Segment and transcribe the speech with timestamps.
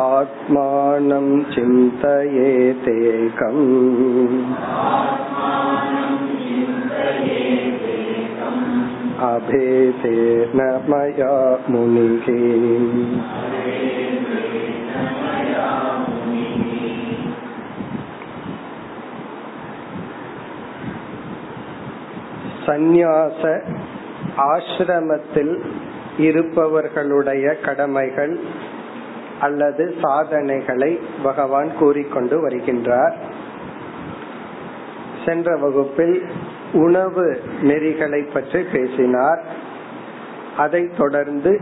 [0.00, 2.14] आत्मानं चिन्तयेतेकम्
[9.29, 11.33] अभेदेन मया
[11.69, 12.27] मुनिः
[22.65, 23.43] சந்நியாச
[24.47, 25.53] ஆசிரமத்தில்
[26.19, 28.33] இருப்பவர்களுடைய கடமைகள்
[29.39, 30.91] அல்லது சாதனைகளை
[31.23, 33.15] பகவான் கூறிக்கொண்டு வருகின்றார்
[35.25, 36.15] சென்ற வகுப்பில்
[36.74, 39.44] உணவு நெறிகளை பற்றி பேசினார்.
[40.56, 41.60] அதைத் தொடர்ந்து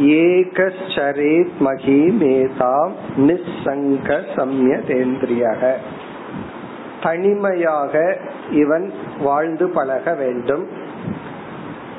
[0.00, 5.72] ஏகரேத் மகிமேதாம் நிசங்க சம்யதேந்திரியாக.
[7.02, 8.16] தனிமையாக
[8.50, 10.66] இவன் வாழ்ந்து பழக வேண்டும்.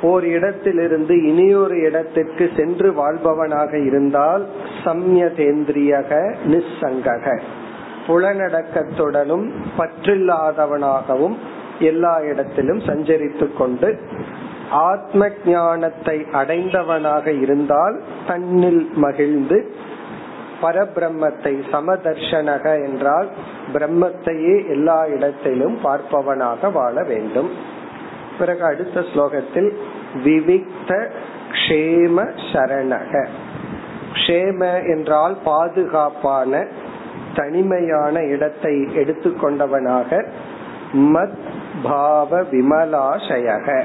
[0.01, 4.47] ஓர் இடத்திலிருந்து இனியொரு இடத்திற்கு சென்று வாழ்பவனாக இருந்தால்
[4.85, 7.41] சம்யதேந்திரியக நிசங்கக
[8.07, 11.35] புலனடக்கத்துடனும் பற்றில்லாதவனாகவும்
[11.79, 13.99] எல்லா இடத்திலும் சஞ்சரித்து கொண்டு
[14.69, 19.71] ஆத்ம ஞானத்தை அடைந்தவனாக இருந்தால் தன்னில் மகிழ்ந்து
[20.61, 23.27] பரபிரம்மத்தை சமதர்ஷனக என்றால்
[23.73, 27.49] பிரம்மத்தையே எல்லா இடத்திலும் பார்ப்பவனாக வாழ வேண்டும்.
[28.37, 29.73] பிறகு அடுத்த ஸ்லோகத்தில்
[30.23, 31.09] விவிக்த
[31.51, 33.27] க்ஷேம சரணக.
[34.13, 36.65] க்ஷேம என்றால் பாதுகாப்பான
[37.35, 40.25] தனிமையான இடத்தை எடுத்துக்கொண்டவனாக
[40.93, 41.37] மத்
[41.83, 43.83] பாவ விமலாசயக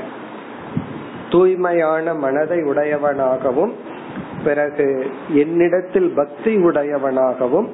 [1.30, 3.72] தூய்மையான மனதை உடையவனாகவும்
[4.44, 7.68] பிறகு என்னிடத்தில் பக்தி உடையவனாகவும்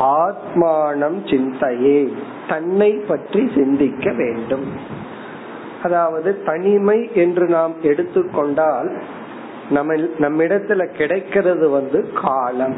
[0.00, 2.12] ஆத்மானம் சிந்தையே
[2.48, 4.72] தன்னை பற்றி சிந்திக்க வேண்டும்.
[5.82, 8.96] அதாவது தனிமை என்று நாம் எடுத்துக்கொண்டால்
[9.70, 12.76] நம்ம நம்மிடத்துல கிடைக்கிறது வந்து காலம்.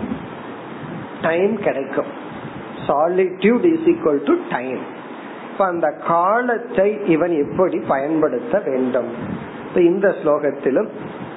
[1.22, 2.10] டைம் கிடைக்கும்.
[2.86, 4.96] Solitude is equal to time
[5.58, 9.08] இப்ப அந்த காலத்தை இவன் எப்படி பயன்படுத்த வேண்டும்?
[9.74, 10.88] இந்த ஸ்லோகத்திலும்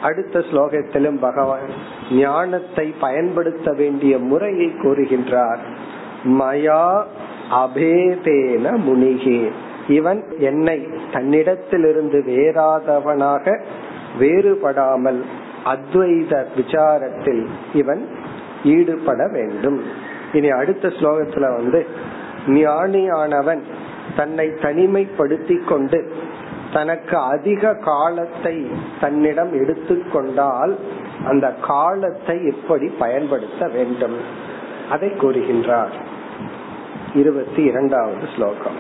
[0.01, 1.71] அடுத்த ஸ்லோகத்திலும் பகவான்
[2.11, 5.57] ஞானத்தை பயன்படுத்த வேண்டிய முறையை கூறுகின்றார்.
[6.25, 7.03] மயா
[7.51, 9.51] அபேதேன முனிகே.
[9.87, 13.59] இவன் என்னை தன்னிடத்திலிருந்து வேறாதவனாக
[14.19, 15.21] வேறுபடாமல்
[15.65, 18.07] அத்வைத விசாரத்தில் இவன்
[18.63, 19.81] ஈடுபட வேண்டும்.
[20.33, 21.87] இனி அடுத்த ஸ்லோகத்துல வந்து
[22.47, 23.61] ஞானியானவன்
[24.16, 26.00] தன்னை தனிமைப்படுத்தி கொண்டு
[26.72, 28.56] தனக்கு அதிக காலத்தை
[29.00, 30.74] தன்னிடம் எடுத்துக்கொண்டால்
[31.24, 34.18] அந்த காலத்தை எப்படி பயன்படுத்த வேண்டும்
[34.90, 35.94] அதை கூறுகின்றார்
[37.14, 38.78] இருபத்தி இரண்டாவது ஸ்லோகம்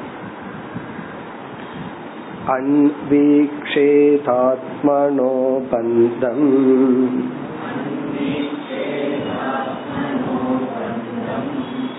[3.98, 5.32] अन्वीक्षेतात्मनो
[5.70, 6.46] बन्धम्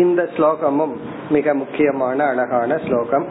[0.00, 0.94] இந்த ஸ்லோகமும்
[1.30, 3.26] மிக முக்கியமான அழகான ஸ்லோகம்.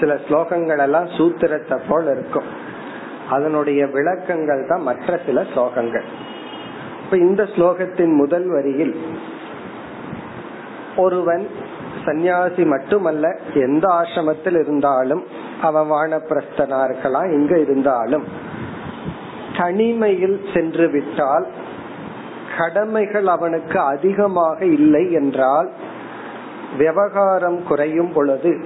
[0.00, 2.48] சில ஸ்லோகங்கள் எல்லாம் சூத்திரத்தை போல் இருக்கும்.
[3.30, 6.06] அதனுடைய விளக்கங்கள் தான் மற்ற சில ஸ்லோகங்கள்.
[7.04, 8.94] இப்ப இந்த ஸ்லோகத்தின் முதல் வரியில்
[10.96, 11.44] ஒருவன்
[12.04, 13.26] சந்நியாசி மட்டுமல்ல
[13.66, 15.22] எந்த ஆசிரமத்தில் இருந்தாலும்
[15.62, 18.24] அவன் வானப்பிரஸ்தனா இருக்கலாம் எங்க இருந்தாலும்
[19.58, 21.46] தனிமையில் சென்று விட்டால்
[22.58, 25.70] கடமைகள் அவனுக்கு அதிகமாக இல்லை என்றால்
[26.78, 28.64] விவகாரம் குறையும் பொழுது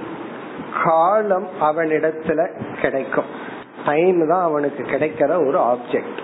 [0.83, 2.49] காலம் அவனிடத்துல
[2.81, 3.29] கிடைக்கும்.
[3.85, 6.21] டைம் தான் அவனுக்கு கிடைக்கிற ஒரு ஆப்ஜெக்ட்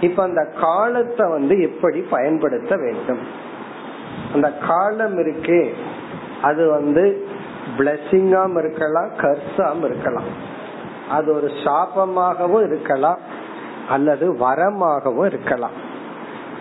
[0.00, 3.22] இப்ப அந்த காலத்தை வந்து எப்படி பயன்படுத்த வேண்டும்?
[4.34, 5.70] அந்த காலம் இருக்கே
[6.42, 7.26] அது வந்து
[7.78, 10.28] பிளஸிங்காம் இருக்கலாம் கர்ஸாம் இருக்கலாம்.
[11.10, 13.18] அது ஒரு சாபமாகவும் இருக்கலாம்
[13.88, 15.84] அல்லது வரமாகவும் இருக்கலாம்.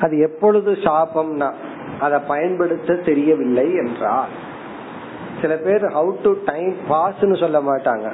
[0.02, 1.52] அது எப்பொழுது சாபம்னா
[2.00, 4.28] அதை பயன்படுத்த தெரியவில்லை என்றால்
[5.42, 8.12] சில பேர் ஹவு டு டைம் பாஸ்ன்னு சொல்ல மாட்டாங்க.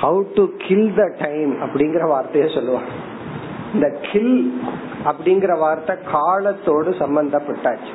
[0.00, 2.88] How to kill the time அப்படிங்கிற வார்த்தைய சொல்லுவாங்க.
[3.74, 4.60] இந்த கில்
[5.04, 7.92] அப்படிங்கிற வார்த்தை காலத்தோடு சம்பந்தப்பட்டாச்சு.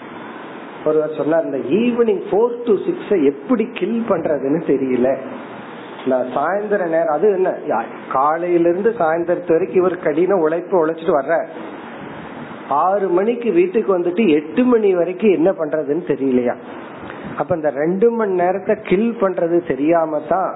[0.85, 5.17] ஒருவர் சொன்னார் இந்த ஈவினிங் ஃபோர் டு சிக்ஸ் எப்படி கில் பண்றதுன்னு தெரியல.
[6.05, 7.53] நான் சாயந்தர நேரம் அது என்ன?
[8.11, 11.47] காலையிலிருந்து சாயந்தரத்து வரைக்கும் இவர் கடின உழைப்பு உழைச்சிட்டு வர்ற
[12.69, 16.55] ஆறு மணிக்கு வீட்டுக்கு வந்துட்டு எட்டு மணி வரைக்கும் என்ன பண்றதுன்னு தெரியலையா?
[17.37, 20.55] அப்ப இந்த ரெண்டு மணி நேரத்தை கில் பண்றது தெரியாம தான்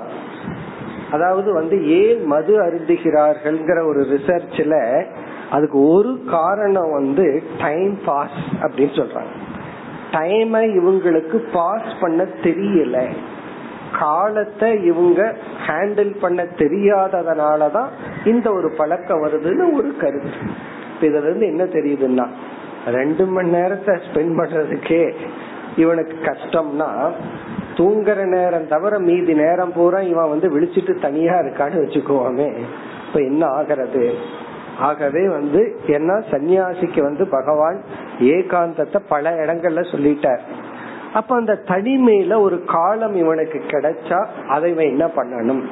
[1.12, 5.04] அதாவது வந்து ஏன் மது அருந்துகிறார்கள்ங்கிற ஒரு ரிசர்ச்ல
[5.50, 9.34] அதுக்கு ஒரு காரணம் வந்து டைம் பாஸ் அப்படின்னு சொல்றாங்க.
[10.12, 13.14] டைமை இவங்களுக்கு பாஸ் பண்ண தெரியல.
[14.00, 15.36] காலத்தை இவங்க
[15.68, 17.88] ஹேண்டில் பண்ண தெரியாததனாலதான்
[18.26, 20.68] இந்த ஒரு பழக்கம் வருதுன்னு ஒரு கருத்து.
[21.02, 22.28] இதுல இருந்து என்ன தெரியுதுன்னா
[22.86, 25.14] ரெண்டு மணி நேரத்தை ஸ்பெண்ட் பண்றதுக்கே
[25.76, 27.12] இவனுக்கு கஷ்டம்னா
[27.78, 32.58] தூங்குற நேரம் தவிர மீதி நேரம் பூரா இவன் வந்து விழிச்சிட்டு தனியா இருக்கான்னு வச்சுக்குவோமே
[33.08, 34.14] இப்ப என்ன ஆகிறது?
[34.80, 37.82] ஆகவே வந்து என்ன சன்னியாசிக்கு வந்து பகவான்
[38.20, 40.40] ஏகாந்தத்தை பல இடங்கள்ல சொல்லிட்டார்.
[41.14, 45.64] அப்ப அந்த தனிமையில ஒரு காலம் இவனுக்கு கிடைச்சா அதை இவன் என்ன பண்ணணும்?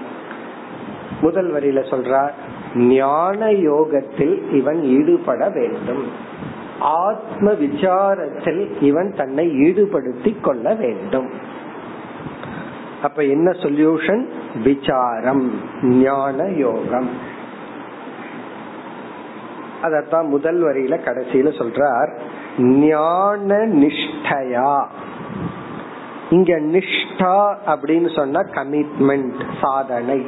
[1.22, 2.34] முதல் வரியில சொல்றார்
[2.76, 6.12] ஞான யோகத்தில் இவன் ஈடுபட வேண்டும்.
[6.80, 11.30] ஆத்ம விசாரத்தில் இவன் தன்னை ஈடுபடுத்தி கொள்ள வேண்டும்.
[13.02, 14.26] அப்ப என்ன சொல்யூஷன்?
[14.64, 15.52] விசாரம்
[15.84, 17.10] ஞான யோகம்.
[19.84, 22.18] அதத்தான் முதல் வரியில கடைசியில சொல்றார்
[22.62, 24.86] ஞான நிஷ்டயா.
[26.30, 30.26] இங்க நிஷ்டா அப்படின்னு சொன்னா கமிட்மெண்ட் சாதனை.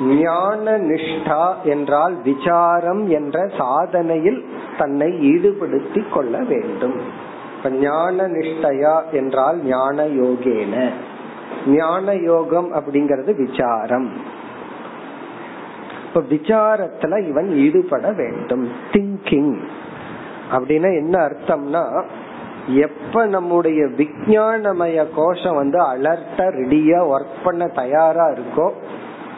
[0.00, 4.44] ஞான நிஷ்டா என்றால் விசாரம் என்ற சாதனையில்
[4.78, 7.00] தன்னை ஈடுபடுத்தி கொள்ள வேண்டும்.
[7.80, 10.90] ஞான நிஷ்டயா என்றால் ஞான யோகேன
[11.66, 14.10] ஞான யோகம் அப்படிங்கறது விசாரம்.
[16.06, 18.68] இப்ப விசாரத்துல இவன் ஈடுபட வேண்டும்.
[18.92, 19.56] திங்கிங்
[20.52, 22.04] அப்படின்னா என்ன அர்த்தம்னா
[22.66, 28.72] எப்ப நம்முடைய விஞ்ஞானமய கோஷம் வந்து அலர்ட்டா ரெடியா ஒர்க் பண்ண தயாரா இருக்கோ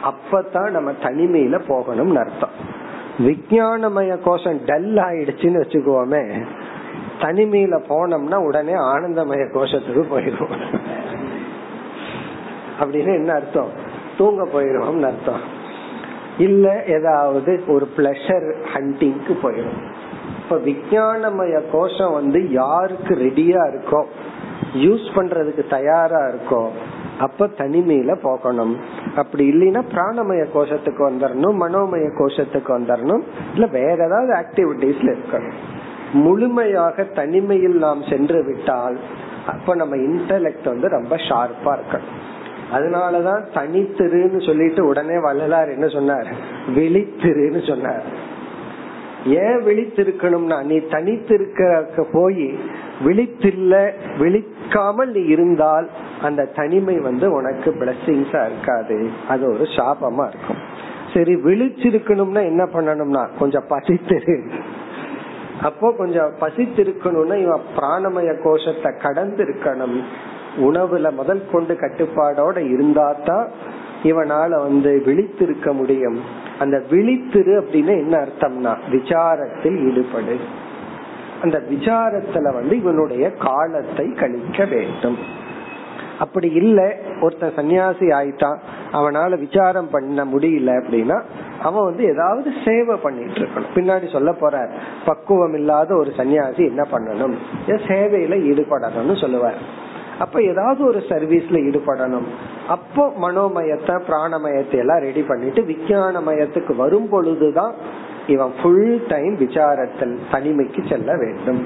[0.03, 2.85] அப்பதான் நம்ம தனிமையில போகணும்னு அர்த்தம்.
[3.19, 6.45] விஜயானமய கோஷம் டல் ஆயிடுச்சுன்னு வச்சுக்கோமே
[7.19, 10.79] தனிமையில போனோம்னா உடனே ஆனந்தமய கோஷத்துக்கு போயிடுவோம்.
[12.79, 13.69] அப்படின்னு என்ன அர்த்தம்?
[14.17, 15.41] தூங்க போயிடும் அர்த்தம்.
[16.37, 19.95] இல்ல ஏதாவது ஒரு பிளஷர் ஹண்டிங்க்கு போயிடும்.
[20.43, 24.03] இப்ப விஜயானமய கோஷம் வந்து யாருக்கு ரெடியா இருக்கோ
[24.73, 26.69] யூஸ் பண்றதுக்கு தயாரா இருக்கோ
[27.19, 28.77] அப்ப தனிமையில போகணும்.
[29.15, 33.21] அப்படி இல்லைன்னா பிராணமய கோஷத்துக்கு வந்துடணும் மனோமய கோஷத்துக்கு வந்துடணும்
[33.53, 35.57] இல்ல வேற ஏதாவது ஆக்டிவிட்டிஸ்ல இருக்கணும்.
[36.13, 38.97] முழுமையாக தனிமையில் நாம் சென்று விட்டால்
[39.47, 42.15] அப்ப நம்ம இன்டலெக்ட் வந்து ரொம்ப ஷார்ப்பா இருக்கணும்.
[42.73, 46.27] அதனாலதான் தனித்திருன்னு சொல்லிட்டு உடனே வள்ளலார் என்ன சொன்னார்?
[46.75, 48.25] வெளித்திருன்னு சொன்னார்.
[49.25, 52.47] ஏன் விழித்திருக்கணும்னா நீ தனித்திருக்க போய்
[53.05, 53.73] விழித்தில்ல
[54.19, 55.87] விழிக்காமல் நீ இருந்தால்
[56.21, 59.09] அந்த தனிமை வந்து உனக்கு பிளஸ்ஸிங்ஸா இருக்காது.
[59.27, 60.61] அது ஒரு சாபமா இருக்கும்.
[61.13, 64.35] சரி விழிச்சிருக்கணும்னா என்ன பண்ணணும்னா கொஞ்சம் பசித்திரு.
[65.61, 69.97] அப்போ கொஞ்சம் பசித்திருக்கணும்னா இவன் பிராணமய கோஷத்தை கடந்து இருக்கணும்
[70.67, 73.47] உணவுல முதல் கொண்டு கட்டுப்பாடோட இருந்தா தான்
[74.03, 76.19] இவனால வந்து விழித்திருக்க முடியும்.
[76.59, 80.37] அந்த விழித்திரு அப்படின்னு என்ன அர்த்தம்னா விசாரத்தில் ஈடுபடு.
[81.43, 85.17] அந்த விசாரத்துல வந்து இவனுடைய காலத்தை கழிக்க வேண்டும்.
[86.19, 88.57] அப்படி இல்ல ஒருத்த சன்னியாசி ஆயிட்டான்
[88.91, 91.21] அவனால விசாரம் பண்ண முடியல அப்படின்னா
[91.61, 93.75] அவன் வந்து ஏதாவது சேவை பண்ணிட்டு இருக்கணும்.
[93.75, 94.69] பின்னாடி சொல்ல போற
[95.05, 97.33] பக்குவம் இல்லாத ஒரு சன்னியாசி என்ன பண்ணணும்?
[97.67, 99.76] சேவையில ஈடுபடணும்னு சொல்லுவார்.
[100.19, 102.27] அப்ப ஏதாவது ஒரு சர்வீஸ்ல ஈடுபடணும்.
[102.67, 107.75] அப்போ மனோமயத்தை பிராணமயத்தை எல்லாம் ரெடி பண்ணிட்டு விஞ்ஞானமயத்துக்கு வரும் பொழுதுதான்
[108.27, 111.61] இவன் ஃபுல் டைம் விசாரத்தில் தனிமைக்கு செல்ல வேண்டும்.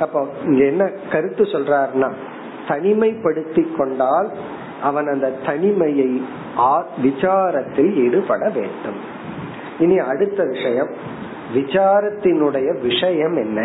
[0.00, 2.10] அப்போ இங்க என்ன கருத்து சொல்றாருன்னா
[2.68, 4.30] தனிமைப்படுத்தி கொண்டால்
[4.82, 6.10] அவன் அந்த தனிமையை
[7.02, 9.00] விசாரத்தில் ஈடுபட வேண்டும்.
[9.78, 10.90] இனி அடுத்த விஷயம்
[11.54, 13.60] விசாரத்தினுடைய விஷயம் என்ன?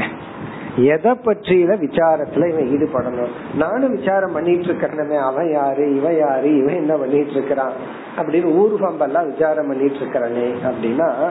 [0.77, 3.55] எதை பற்றியில விசாரத்துல இவன் ஈடுபடணும்?
[3.55, 7.72] நானும் விசாரம் பண்ணிட்டு இருக்கிறனே அவன் யாரு இவன் யாரு இவன் என்ன பண்ணிட்டு இருக்கிறான்
[8.17, 11.29] அப்படின்னு ஊர்வம்பெல்லாம் விசாரம் பண்ணிட்டு இருக்கிறனே அப்படின்னா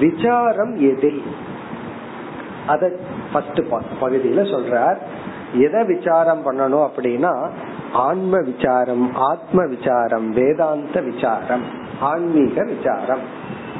[0.00, 1.22] விசாரம் எதில்?
[2.66, 2.92] அத
[3.32, 3.60] ஃபர்ஸ்ட்
[4.00, 4.96] பகுதியில சொல்றார்.
[5.52, 7.48] எதை விசாரம் பண்ணணும் அப்படின்னா
[7.92, 11.64] ஆன்ம விசாரம் ஆத்ம விசாரம் வேதாந்த விசாரம்
[12.00, 13.20] ஆன்மீக விசாரம்.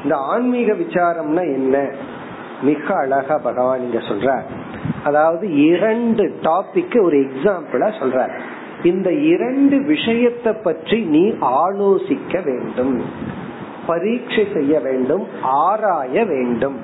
[0.03, 1.89] இந்த ஆன்மீக விசாரம்னா என்ன?
[2.61, 4.41] மிக அழகா பகவான் இங்க சொல்ற
[5.03, 8.39] அதாவது இரண்டு டாபிக் ஒரு எக்ஸாம்பிளா சொல்ற
[8.83, 13.01] இந்த இரண்டு விஷயத்தை பற்றி நீ ஆலோசிக்க வேண்டும்.
[13.87, 16.77] பரீட்சை செய்ய வேண்டும் ஆராய வேண்டும்.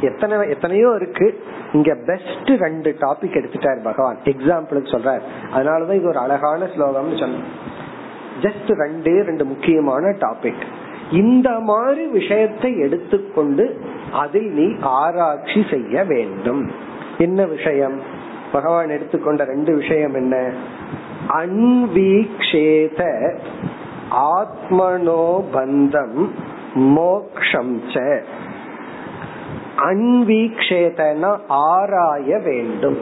[0.00, 1.42] எத்தனை எத்தனையோ இருக்கு.
[1.72, 4.18] இங்க பெஸ்ட் ரெண்டு டாபிக் எடுத்துட்டாரு பகவான்.
[4.24, 5.20] எக்ஸாம்பிளுக்கு சொல்றார்.
[5.54, 7.36] அதனாலதான் இது ஒரு அழகான ஸ்லோகம்னு சொன்ன
[8.42, 10.64] ஜஸ்ட் ரெண்டே ரெண்டு முக்கியமான டாபிக்
[11.14, 13.80] இந்த மாதிரி விஷயத்தை எடுத்துக்கொண்டு
[14.12, 16.70] அதில் நீ ஆராய்ச்சி செய்ய வேண்டும்.
[17.18, 18.00] என்ன விஷயம்?
[18.52, 20.52] பகவான் எடுத்துக்கொண்ட ரெண்டு விஷயம் என்ன?
[21.28, 23.02] அன்வீக்ஷேத
[24.10, 26.30] ஆத்மனோ பந்தம்
[26.74, 27.82] மோக்ஷம்
[29.76, 32.98] அன்வீக்ஷேதனா ஆராய வேண்டும்.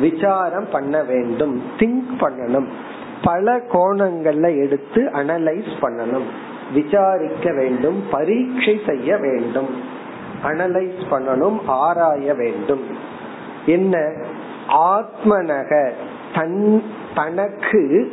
[0.00, 1.62] விசாரம் பண்ண வேண்டும்.
[1.78, 2.66] திங்க் பண்ணணும்.
[3.22, 6.28] பல கோணங்கள்ல எடுத்து அனலைஸ் பண்ணணும்.
[6.74, 9.98] விசாரிக்க வேண்டும் பரீட்சை செய்ய வேண்டும்
[10.42, 12.84] அனலைஸ் பண்ணணும் ஆராய வேண்டும்.
[13.66, 14.12] என்ன?
[14.68, 15.90] ஆத்மனக
[16.34, 16.82] தன்
[17.14, 18.12] தனக்கு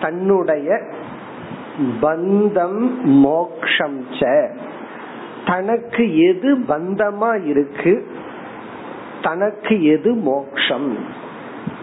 [0.00, 0.80] தன்னுடைய
[2.02, 4.48] பந்தம் மோக்ஷம் ச.
[5.46, 8.06] தனக்கு எது பந்தமா இருக்கு?
[9.22, 10.96] தனக்கு எது மோக்ஷம்?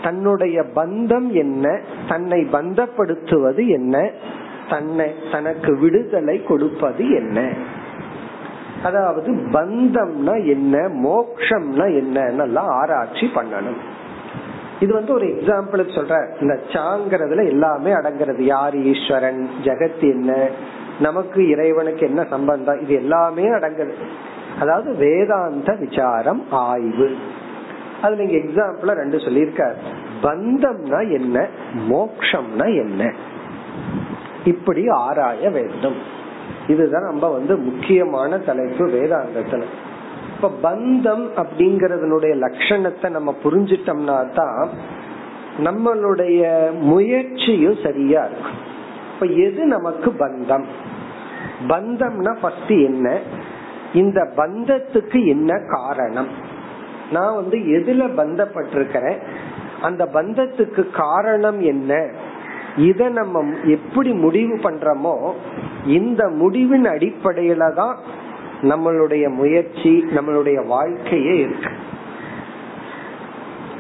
[0.04, 1.80] தன்னுடைய பந்தம் என்ன?
[2.08, 4.12] தன்னை பந்தப்படுத்துவது என்ன?
[4.70, 7.54] தன்னை தனக்கு விடுதலை கொடுப்பது என்ன?
[8.84, 13.80] அதாவது பந்தம்னா என்ன மோக்ஷம்னா என்னன்னு ஆராய்ச்சி பண்ணணும்.
[14.80, 18.40] இது வந்து ஒரு எக்ஸாம்பிளுக்கு சொல்ற இந்த சாங்கிறதுல எல்லாமே அடங்குறது.
[18.40, 20.48] யார் ஈஸ்வரன் ஜெகத் என்ன
[21.00, 22.82] நமக்கு இறைவனுக்கு என்ன சம்பந்தம்?
[22.82, 23.94] இது எல்லாமே அடங்குது.
[24.60, 27.18] அதாவது வேதாந்த விசாரம் ஆய்வு.
[28.02, 29.76] அது நீங்க எக்ஸாம்பிள ரெண்டு சொல்லியிருக்க
[30.24, 31.48] பந்தம்னா என்ன
[31.90, 33.14] மோக்ஷம்னா என்ன?
[34.46, 35.96] இப்படி ஆராய வேண்டும்.
[36.68, 39.64] இதுதான் நம்ம வந்து முக்கியமான தலைப்பு வேதாந்தத்துல.
[40.36, 44.70] இப்ப பந்தம் அப்படிங்கறதனுடைய லட்சணத்தை நம்ம புரிஞ்சிட்டோம்னா தான்
[45.58, 48.68] நம்மளுடைய முயற்சியும் சரியா இருக்கும்.
[49.14, 50.66] இப்ப எது நமக்கு பந்தம்?
[51.68, 53.20] பந்தம்னா ஃபர்ஸ்ட் என்ன?
[53.94, 56.28] இந்த பந்தத்துக்கு என்ன காரணம்?
[57.12, 59.18] நான் வந்து எதுல பந்தப்பட்டிருக்கிறேன்?
[59.82, 62.10] அந்த பந்தத்துக்கு காரணம் என்ன?
[62.88, 65.16] இத நம்ம எப்படி முடிவு பண்றோமோ
[65.86, 67.96] இந்த முடிவின் அடிப்படையில தான்
[68.62, 71.72] நம்மளுடைய முயற்சி நம்மளுடைய வாழ்க்கையே இருக்கு.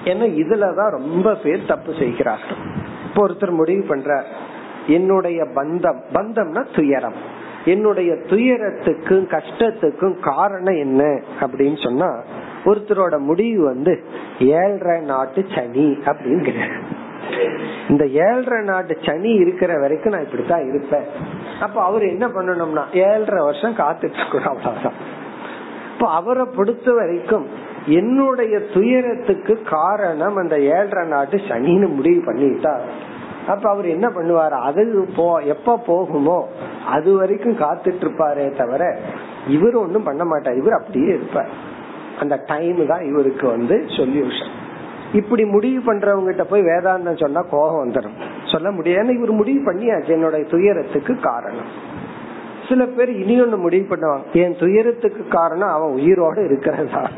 [0.03, 2.61] ஏன்னா இதுலதான் ரொம்ப பேர் தப்பு செய்கிறார்கள்.
[3.07, 4.25] இப்போ ஒருத்தர் முடிவு பண்ற
[4.87, 7.19] என்னுடைய பந்தம் பந்தம்னா துயரம்.
[7.65, 11.03] என்னுடைய துயரத்துக்கும் கஷ்டத்துக்கும் காரணம் என்ன
[11.41, 12.09] அப்படின்னு சொன்னா
[12.65, 13.93] ஒருத்தரோட முடிவு வந்து
[14.39, 16.53] ஏழரை நாட்டு சனி அப்படின்னு
[17.89, 21.03] இந்த ஏழரை நாட்டு சனி இருக்கிற வரைக்கும் நான் இப்படித்தான் இருப்பேன்.
[21.61, 24.97] அப்ப அவர் என்ன பண்ணணும்னா ஏழரை வருஷம் காத்துட்டு இருக்கணும் அவ்வளவுதான்.
[25.93, 27.47] இப்ப அவரை பொறுத்த வரைக்கும்
[27.85, 32.79] என்னுடைய துயரத்துக்கு காரணம் அந்த ஏழரை நாட்டு சனின்னு முடிவு பண்ணிட்டா.
[33.47, 34.57] அப்ப அவர் என்ன பண்ணுவாரு?
[34.59, 36.43] அது போ எப்ப போகுமோ
[36.85, 38.97] அது வரைக்கும் காத்துட்டு இருப்பாரே தவிர
[39.47, 40.55] இவர் ஒண்ணும் பண்ண மாட்டார்.
[40.55, 41.47] இவர் அப்படியே இருப்பார்.
[42.19, 44.53] அந்த டைம் தான் இவருக்கு வந்து சொல்யூஷன்
[45.13, 49.15] இப்படி முடிவு பண்றவங்க போய் வேதாந்தம் சொன்னா கோபம் வந்துடும் சொல்ல முடியாது.
[49.17, 50.11] இவர் முடிவு பண்ணியாச்சு.
[50.15, 51.97] என்னோட துயரத்துக்கு காரணம்.
[52.69, 54.23] சில பேர் இனி ஒண்ணு முடிவு பண்ணுவாங்க.
[54.31, 57.09] என் துயரத்துக்கு காரணம் அவன் உயிரோட இருக்கிறதா?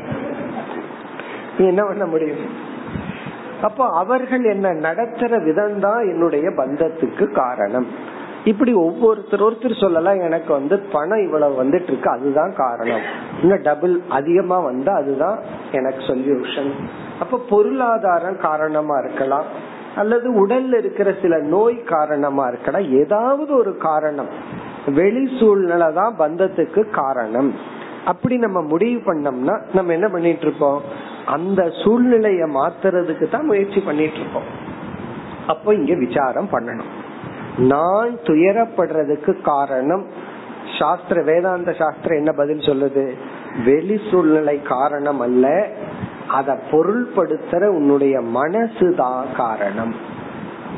[1.58, 2.70] நீ என்ன பண்ண முடியும்?
[3.62, 7.86] அப்போ அவர்கள் என்ன நடத்துற விதம் தான் என்னுடைய பந்தத்துக்கு காரணம்.
[8.44, 13.04] இப்படி ஒவ்வொருத்தர் ஒருத்தர் சொல்லலாம் எனக்கு வந்து பணம் இவ்வளவு வந்துட்டு இருக்கு அதுதான் காரணம்.
[13.42, 15.38] இன்னும் டபுள் அதிகமா வந்தா அதுதான்
[15.72, 16.70] எனக்கு சொல்யூஷன்
[17.18, 19.44] அப்ப பொருளாதாரம் காரணமா இருக்கலாம்
[19.94, 24.28] அல்லது உடல்ல இருக்கிற சில நோய் காரணமா இருக்கலாம் ஏதாவது ஒரு காரணம்.
[24.94, 27.52] வெளி சூழ்நிலை தான் பந்தத்துக்கு காரணம்.
[28.04, 30.80] அப்படி நம்ம முடிவு பண்ணோம்னா நம்ம என்ன பண்ணிட்டு இருப்போம்?
[31.26, 34.48] அந்த சூழ்நிலைய மாத்துறதுக்கு தான் முயற்சி பண்ணிட்டு இருப்போம்.
[35.46, 36.92] அப்போ இங்க விசாரம் பண்ணணும்.
[37.58, 40.06] நான் துயரப்படுறதுக்கு காரணம்
[40.78, 43.10] சாஸ்திர வேதாந்த சாஸ்திரம் என்ன பதில் சொல்லுது?
[43.64, 45.68] வெளி சூழ்நிலை காரணம் அல்ல
[46.28, 49.94] அத பொருள்படுத்துற உன்னுடைய மனசுதான் காரணம்.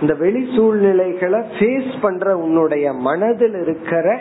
[0.00, 4.20] இந்த வெளி சூழ்நிலைகளை ஃபேஸ் பண்ற உன்னுடைய மனதில் இருக்கிற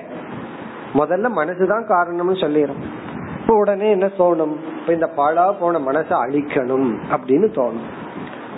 [0.93, 4.55] முதல்ல மனசுதான் காரணம்னு சொல்லிடும் இப்ப உடனே என்ன தோணும்?
[4.79, 8.02] இப்ப இந்த பாழா போன மனசை அழிக்கணும் அப்படின்னு தோணும்.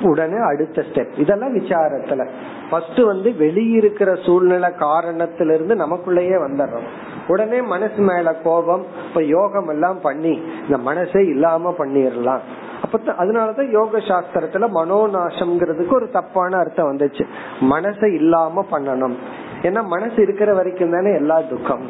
[0.02, 2.30] உடனே அடுத்த ஸ்டெப் இதெல்லாம் விசாரத்துல.
[2.70, 6.88] ஃபர்ஸ்ட் வந்து வெளியிருக்கிற சூழ்நிலை காரணத்திலிருந்து நமக்குள்ளேயே வந்துடுறோம்.
[7.28, 12.40] உடனே மனசு மேல கோபம் இப்ப யோகம் எல்லாம் பண்ணி இந்த மனசே இல்லாம பண்ணிடலாம்.
[12.82, 17.26] அப்ப அதனாலதான் யோக சாஸ்திரத்துல மனோநாசம்ங்கிறதுக்கு ஒரு தப்பான அர்த்தம் வந்துச்சு.
[17.62, 19.14] மனசை இல்லாம பண்ணணும்.
[19.62, 21.90] ஏன்னா மனசு இருக்கிற வரைக்கும் தானே எல்லா துக்கம்.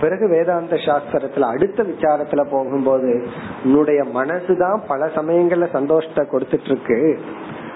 [0.00, 3.28] பிறகு வேதாந்த சாஸ்திரத்துல அடுத்த விசாரத்துல போகும்போது
[3.64, 7.18] உன்னுடைய மனசுதான் பல சமயங்கள்ல சந்தோஷத்தை கொடுத்துட்டு இருக்கு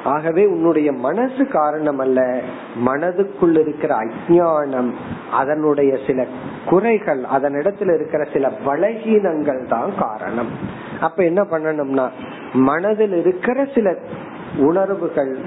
[0.04, 2.20] ஆகவே உன்னுடைய மனசு காரணம் அல்ல
[2.84, 4.90] மனதுக்குள் இருக்கிற அஜானம்
[5.32, 6.26] அதனுடைய சில
[6.68, 10.50] குறைகள் அதனிடத்துல இருக்கிற சில பலகீனங்கள் தான் காரணம்.
[11.00, 12.08] அப்ப என்ன பண்ணணும்னா
[12.52, 13.96] மனதில் இருக்கிற சில
[14.58, 15.38] உணர்வுகள்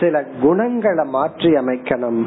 [0.00, 2.22] சில குணங்களை மாற்றி அமைக்கணும்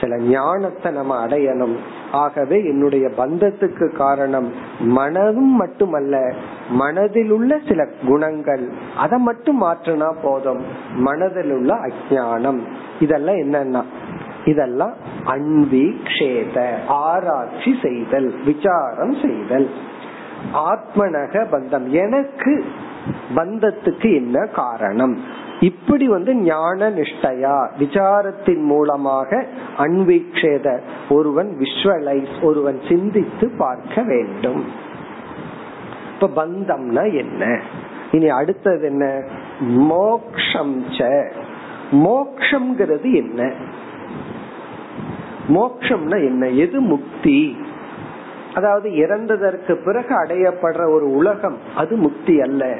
[0.00, 1.76] சில ஞானத்தை நம்ம அடையணும்.
[2.12, 6.32] ஆகவே என்னுடைய பந்தத்துக்கு காரணம் மனதும் மட்டுமல்ல
[6.70, 8.70] மனதில் உள்ள சில குணங்கள்.
[8.96, 10.62] அதை மட்டும் மாற்றினா போதும்.
[10.94, 12.60] மனதில் உள்ள அஜானம்
[13.00, 13.82] இதெல்லாம் என்னன்னா
[14.44, 14.92] இதெல்லாம்
[15.24, 19.70] அன்வீக்ஷேத ஆராய்ச்சி செய்தல் விசாரம் செய்தல்.
[20.54, 21.88] ஆத்மனக பந்தம்.
[21.88, 22.64] எனக்கு
[23.34, 25.18] பந்தத்துக்கு என்ன காரணம்?
[25.60, 29.44] இப்படி வந்து ஞான நிஷ்டையா விசாரத்தின் மூலமாக
[29.78, 34.64] அன்வீக்ஷேத ஒருவன் விஷுவலைஸ் ஒருவன் சிந்தித்து பார்க்க வேண்டும்.
[36.14, 37.60] இப்ப பந்தம்னா என்ன?
[38.12, 39.22] இனி அடுத்தது என்ன?
[39.60, 40.84] மோக்ஷம்
[41.90, 43.52] மோக்ஷம்ங்கிறது என்ன?
[45.48, 46.48] மோக்ஷம்னா என்ன?
[46.48, 47.56] எது முக்தி?
[48.54, 52.78] அதாவது இறந்ததற்கு பிறகு அடையப்படுற ஒரு உலகம் அது முக்தி அல்ல.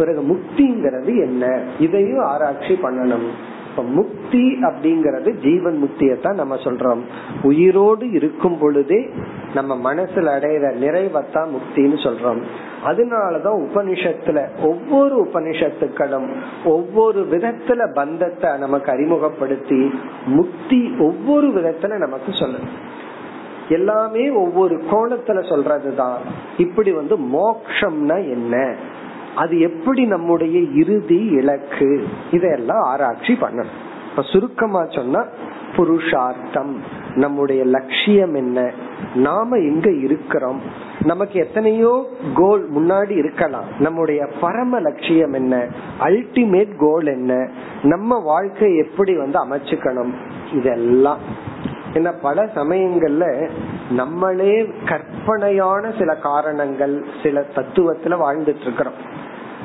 [0.00, 1.62] பிறகு முக்திங்கிறது என்ன?
[1.78, 3.28] இதையும் ஆராய்ச்சி பண்ணணும்.
[3.70, 7.00] இப்ப முக்தி அப்படிங்கறது ஜீவன் முக்தியத்தான் நம்ம சொல்றோம்.
[7.42, 9.08] உயிரோடு இருக்கும் பொழுதே
[9.54, 12.42] நம்ம மனசுல அடையிற நிறைவத்தான் முக்தின்னு சொல்றோம்.
[12.84, 16.28] அதனாலதான் உபனிஷத்துல ஒவ்வொரு உபனிஷத்துக்களும்
[16.64, 19.90] ஒவ்வொரு விதத்துல பந்தத்தை நமக்கு அறிமுகப்படுத்தி
[20.26, 22.58] முக்தி ஒவ்வொரு விதத்துல நமக்கு சொல்லு
[23.68, 26.16] எல்லாமே ஒவ்வொரு கோணத்துல சொல்றதுதான்.
[26.56, 28.74] இப்படி வந்து மோக்ஷம்னா என்ன?
[29.36, 32.06] அது எப்படி நம்முடைய இறுதி இலக்கு?
[32.30, 33.72] இதெல்லாம் ஆராய்ச்சி பண்ணணும்.
[34.10, 35.24] இப்ப சுருக்கமா சொன்னா
[35.76, 36.76] புருஷார்த்தம்.
[37.14, 38.72] நம்முடைய லட்சியம் என்ன?
[39.14, 40.60] நாம எங்க இருக்கிறோம்?
[41.00, 43.64] நமக்கு எத்தனையோ கோல் முன்னாடி இருக்கலாம்.
[43.78, 45.66] நம்முடைய பரம லட்சியம் என்ன?
[46.00, 47.48] அல்டிமேட் கோல் என்ன?
[47.82, 50.12] நம்ம வாழ்க்கை எப்படி வந்து அமைச்சுக்கணும்?
[50.52, 51.18] இதெல்லாம்.
[51.92, 53.48] என்ன பல சமயங்கள்ல
[53.90, 59.18] நம்மளே கற்பனையான சில காரணங்கள் சில தத்துவத்துல வாழ்ந்துட்டு இருக்கிறோம்.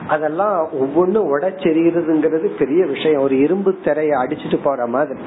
[0.07, 3.21] அதெல்லாம் ஒவ்வொன்னும் உடச்செறிகிறதுங்கிறது பெரிய விஷயம்.
[3.21, 5.23] ஒரு இரும்பு திரைய அடிச்சுட்டு போற மாதிரி.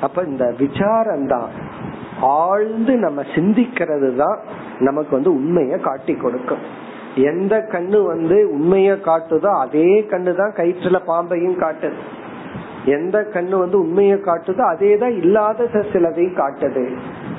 [0.00, 1.48] அப்ப இந்த விசாரம் தான்
[2.20, 4.38] ஆழ்ந்து நம்ம சிந்திக்கிறது தான்
[4.78, 6.64] நமக்கு வந்து உண்மைய காட்டி கொடுக்கும்.
[7.30, 11.98] எந்த கண்ணு வந்து உண்மைய காட்டுதோ அதே கண்ணு தான் கயிற்றுல பாம்பையும் காட்டுது.
[12.96, 16.84] எந்த கண்ணு வந்து உண்மையை காட்டுதோ அதே தான் இல்லாத சிலதையும் காட்டுது.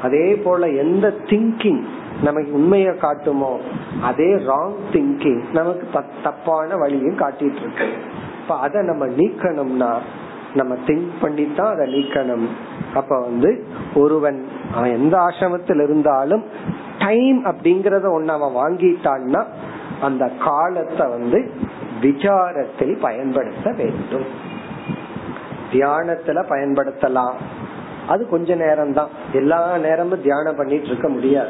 [0.01, 1.83] அதே போல எந்த திங்கிங்
[2.23, 3.53] நமக்கு உண்மைய காட்டுமோ
[4.01, 7.93] அதே ராங் திங்கிங் நமக்கு தப்பான வழியும் காட்டிட்டு இருக்கு
[8.41, 9.97] இப்ப அதை நம்ம நீக்கணும்னா
[10.53, 12.47] நம்ம திங்க் பண்ணி தான் அதை நீக்கணும்.
[12.93, 13.63] அப்ப வந்து
[13.95, 16.43] ஒருவன் அவன் எந்த ஆசிரமத்தில் இருந்தாலும்
[16.99, 19.45] டைம் அப்படிங்கறத ஒன்னு அவன் வாங்கிட்டான்னா
[20.01, 21.51] அந்த காலத்தை வந்து
[22.01, 24.25] விசாரத்தில் பயன்படுத்த வேண்டும்.
[25.71, 27.33] தியானத்துல பயன்படுத்தலாம்.
[28.07, 31.49] அது கொஞ்ச நேரம் தான் எல்லா நேரமும் தியானம் பண்ணிட்டு இருக்க முடியாது.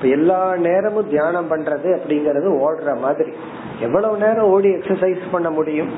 [0.00, 3.32] இப்ப எல்லா நேரமும் தியானம் பண்றது அப்படிங்கறது ஓடுற மாதிரி.
[3.80, 5.88] எவ்வளவு நேரம் ஓடி எக்ஸசைஸ் பண்ண முடியும்?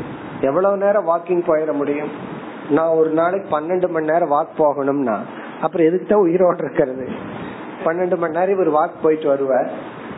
[0.41, 2.09] எவ்வளவு நேரம் வாக்கிங் போயிட முடியும்?
[2.71, 5.17] நான் ஒரு நாளைக்கு பன்னெண்டு மணி நேரம் வாக் போகணும்னா
[5.61, 7.09] அப்புறம் எதுக்கு தான் உயிரோடு இருக்கிறது?
[7.85, 9.71] பன்னெண்டு மணி நேரம் இவர் வாக் போயிட்டு வருவார்.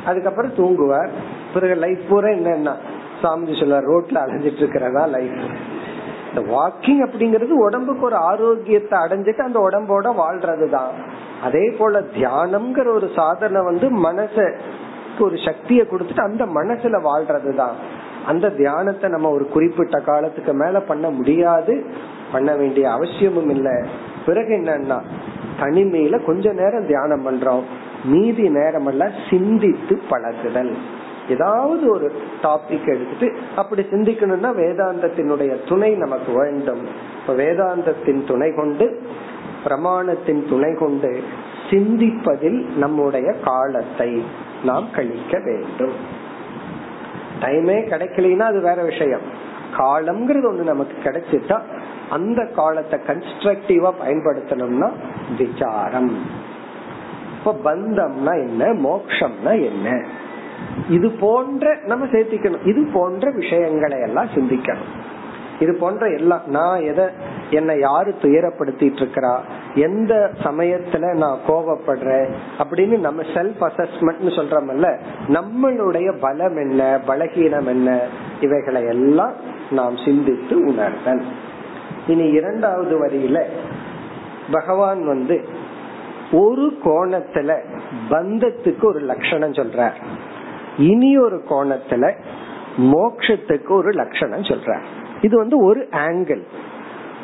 [0.04, 1.10] அதுக்கப்புறம் தூங்குவார்.
[1.54, 2.74] பிறகு லைஃப் பூரா என்னன்னா
[3.22, 5.50] சாமிஜி சொல்ல ரோட்ல அலைஞ்சிட்டு இருக்கிறதா லைஃப்
[6.34, 10.94] இந்த வாக்கிங் அப்படிங்கிறது உடம்புக்கு ஒரு ஆரோக்கியத்தை அடைஞ்சிட்டு அந்த உடம்போட வாழ்றதுதான்.
[11.44, 14.58] அதே போல தியானம்ங்கிற ஒரு சாதனை வந்து மனச
[15.18, 17.76] ஒரு சக்தியை கொடுத்துட்டு அந்த மனசுல வாழ்றதுதான்.
[18.26, 21.84] அந்த தியானத்தை நம்ம ஒரு குறிப்பிட்ட காலத்துக்கு மேல பண்ண முடியாது
[22.32, 23.86] பண்ண வேண்டிய அவசியமும் இல்ல.
[24.26, 25.00] பிறகு என்னன்னா
[25.60, 27.62] தனிமையில கொஞ்ச நேரம் தியானம் பண்றோம்.
[28.04, 30.76] மீதி நேரம் எல்லாம் சிந்தித்து பழகுதல்.
[31.28, 36.86] ஏதாவது ஒரு டாபிக் எடுத்துட்டு அப்படி சிந்திக்கணும்னா வேதாந்தத்தினுடைய துணை நமக்கு வேண்டும்.
[37.20, 39.02] இப்ப வேதாந்தத்தின் துணை கொண்டு
[39.64, 41.22] பிரமாணத்தின் துணை கொண்டு
[41.70, 44.24] சிந்திப்பதில் நம்முடைய காலத்தை
[44.64, 45.92] நாம் கழிக்க வேண்டும்.
[47.40, 49.42] டைமே கிடைக்கலனா அது வேற விஷயம்.
[49.76, 51.60] காலம்ங்கிறது ஒண்ணு நமக்கு கிடைச்சிட்டா
[52.10, 54.90] அந்த காலத்தை கன்ஸ்ட்ரக்டிவா பயன்படுத்தணும்னா
[55.38, 56.16] விசாரம்.
[57.38, 60.04] இப்ப பந்தம்னா என்ன மோக்ஷம்னா என்ன?
[60.88, 62.66] இது போன்ற நம்ம சேர்த்திக்கணும்.
[62.66, 64.92] இது போன்ற விஷயங்களை எல்லாம் சிந்திக்கணும்.
[65.60, 67.04] இது போன்ற எல்லாம் நான் எதை
[67.50, 69.38] என்னை யாரு துயரப்படுத்திட்டு இருக்கிறா
[69.74, 78.00] எந்த சமயத்துல நான் கோபப்படுறேன் அப்படின்னு நம்ம செல்ஃப் அசஸ்மெண்ட் சொல்றோம்ல நம்மளுடைய பலம் என்ன பலகீனம் என்ன?
[78.40, 79.32] இவைகளை எல்லாம்
[79.70, 81.24] நாம் சிந்தித்து உணர்தல்.
[82.06, 83.42] இனி இரண்டாவது வரியில
[84.50, 85.48] பகவான் வந்து
[86.32, 87.64] ஒரு கோணத்துல
[88.10, 90.02] பந்தத்துக்கு ஒரு லட்சணம் சொல்றார்.
[90.78, 92.12] இனி ஒரு கோணத்துல
[92.76, 94.84] மோக்ஷத்துக்கு ஒரு லட்சணம் சொல்றார்.
[95.24, 96.42] இது வந்து ஒரு ஆங்கிள்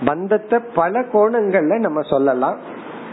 [0.04, 2.58] பந்தத்தை பல கோணங்கள்ல நம்ம சொல்லலாம்.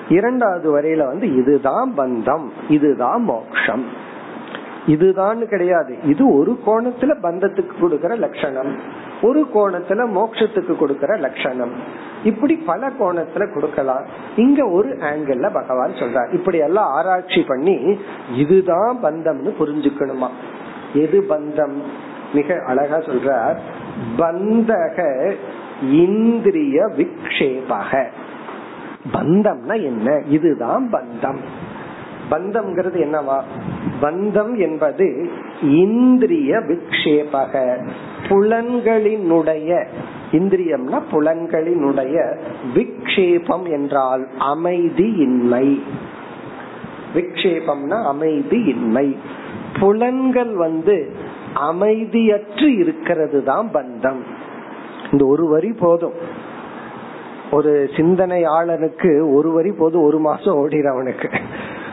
[0.10, 3.86] இரண்டாவது வரையில வந்து இதுதான் பந்தம் இதுதான் மோக்ஷம்.
[4.88, 5.96] இதுதான் கிடையாது.
[6.04, 8.80] இது ஒரு கோணத்துல பந்தத்துக்கு கொடுக்கற லட்சணம்.
[9.22, 11.72] ஒரு கோணத்துல மோட்சத்துக்கு கொடுக்கற லட்சணம்.
[12.24, 14.06] இப்படி பல கோணத்துல கொடுக்கலாம்.
[14.36, 16.34] இங்க ஒரு ஆங்கிள் பகவான் சொல்றார்.
[16.34, 18.00] இப்படி எல்லாம் ஆராய்ச்சி பண்ணி
[18.38, 20.30] இதுதான் பந்தம்னு புரிஞ்சுக்கணுமா?
[20.94, 21.82] எது பந்தம்?
[22.34, 23.58] மிக அழகா சொல்றார்
[24.18, 25.34] பந்தக
[25.92, 28.06] இந்திரிய விக்ஷேபக.
[29.14, 30.24] பந்தம்னா என்ன?
[30.30, 31.38] இதுதான் பந்தம்.
[32.32, 33.42] பந்தம்ங்கிறது என்னவா?
[34.02, 35.30] பந்தம் என்பது
[35.62, 37.88] இந்திரிய விக்ஷேபக.
[38.30, 39.86] புலன்களினுடைய
[40.32, 42.38] இந்திரியம்னா புலன்களினுடைய
[42.76, 45.84] விக்ஷேபம் என்றால் அமைதி இன்மை
[47.16, 49.18] விக்ஷேபம்னா அமைதி இன்மை
[49.80, 51.26] புலன்கள் வந்து
[51.60, 54.22] அமைதியற்று இருக்கிறது தான் பந்தம்.
[55.12, 56.14] இந்த ஒரு வரி போதும்.
[57.52, 61.40] ஒரு சிந்தனையாளனுக்கு ஒரு வரி போதும் ஒரு மாசம் ஓடிறவனுக்கு.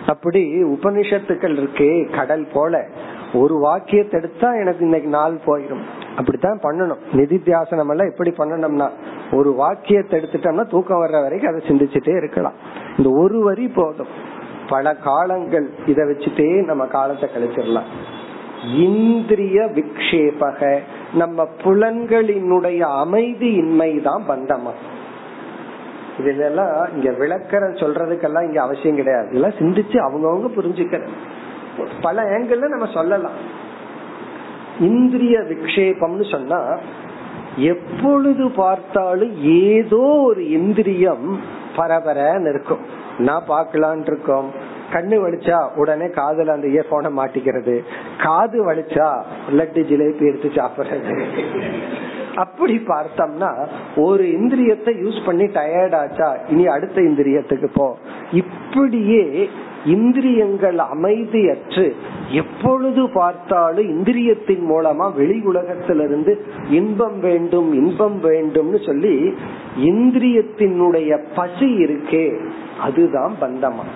[0.06, 2.86] அப்படி உபனிஷத்துக்கள் இருக்கே கடல் போல.
[3.34, 5.82] ஒரு வாக்கியத்தை எடுத்தா எனக்கு இன்னைக்கு நாள் போயிடும்
[6.16, 6.98] அப்படித்தான் பண்ணணும்.
[7.12, 8.90] நிதித்தியாசனம் எல்லாம் எப்படி பண்ணணும்னா
[9.32, 12.52] ஒரு வாக்கியத்தை எடுத்துட்டோம்னா தூக்கம் வர்ற வரைக்கும் அதை சிந்திச்சுட்டே இருக்கலாம்.
[12.98, 14.06] இந்த ஒரு வரி போதும்.
[14.68, 17.90] பல காலங்கள் இதை வச்சுட்டே நம்ம காலத்தை கழிச்சிடலாம்.
[18.72, 20.78] இந்திரிய விக்ஷேபக
[21.12, 24.70] நம்ம புலன்களினுடைய அமைதியின்மை தான் பந்தமா.
[26.18, 29.28] இதெல்லாம் இங்க விளக்கற சொல்றதுக்கெல்லாம் இங்க அவசியம் கிடையாது.
[29.28, 31.08] இதெல்லாம் சிந்திச்சு அவங்கவுங்க புரிஞ்சுக்கிறது
[32.00, 33.32] பல ஆங்கிள் நம்ம சொல்லலாம்.
[34.80, 36.78] இந்திரிய விக்ஷேபம்னு சொன்னா
[37.56, 41.40] எப்பொழுது பார்த்தாலும் ஏதோ ஒரு இந்திரியம்
[41.76, 42.80] பரபரன்னு இருக்கும்.
[43.18, 44.72] நான் பார்க்கலான் இருக்கோம்.
[44.94, 47.76] கண்ணு வலிச்சா உடனே காதுல அந்த இயர்போனை மாட்டிக்கிறது.
[48.24, 49.08] காது வலிச்சா
[49.58, 51.16] லட்டு ஜிலேபி எடுத்து சாப்பிடுறது.
[52.34, 53.50] அப்படி பார்த்தோம்னா
[53.96, 57.86] ஒரு இந்திரியத்தை யூஸ் பண்ணி டயர்ட் ஆச்சா இனி அடுத்த இந்திரியத்துக்கு போ.
[58.32, 59.48] இப்படியே
[59.84, 61.84] இந்திரியங்கள் அமைதியற்று
[62.30, 66.32] எப்பொழுது பார்த்தாலும் இந்திரியத்தின் மூலமா வெளி உலகத்திலிருந்து
[66.70, 69.14] இன்பம் வேண்டும் இன்பம் வேண்டும்னு சொல்லி
[69.90, 72.26] இந்திரியத்தினுடைய பசி இருக்கே
[72.80, 73.86] அதுதான் பந்தமா.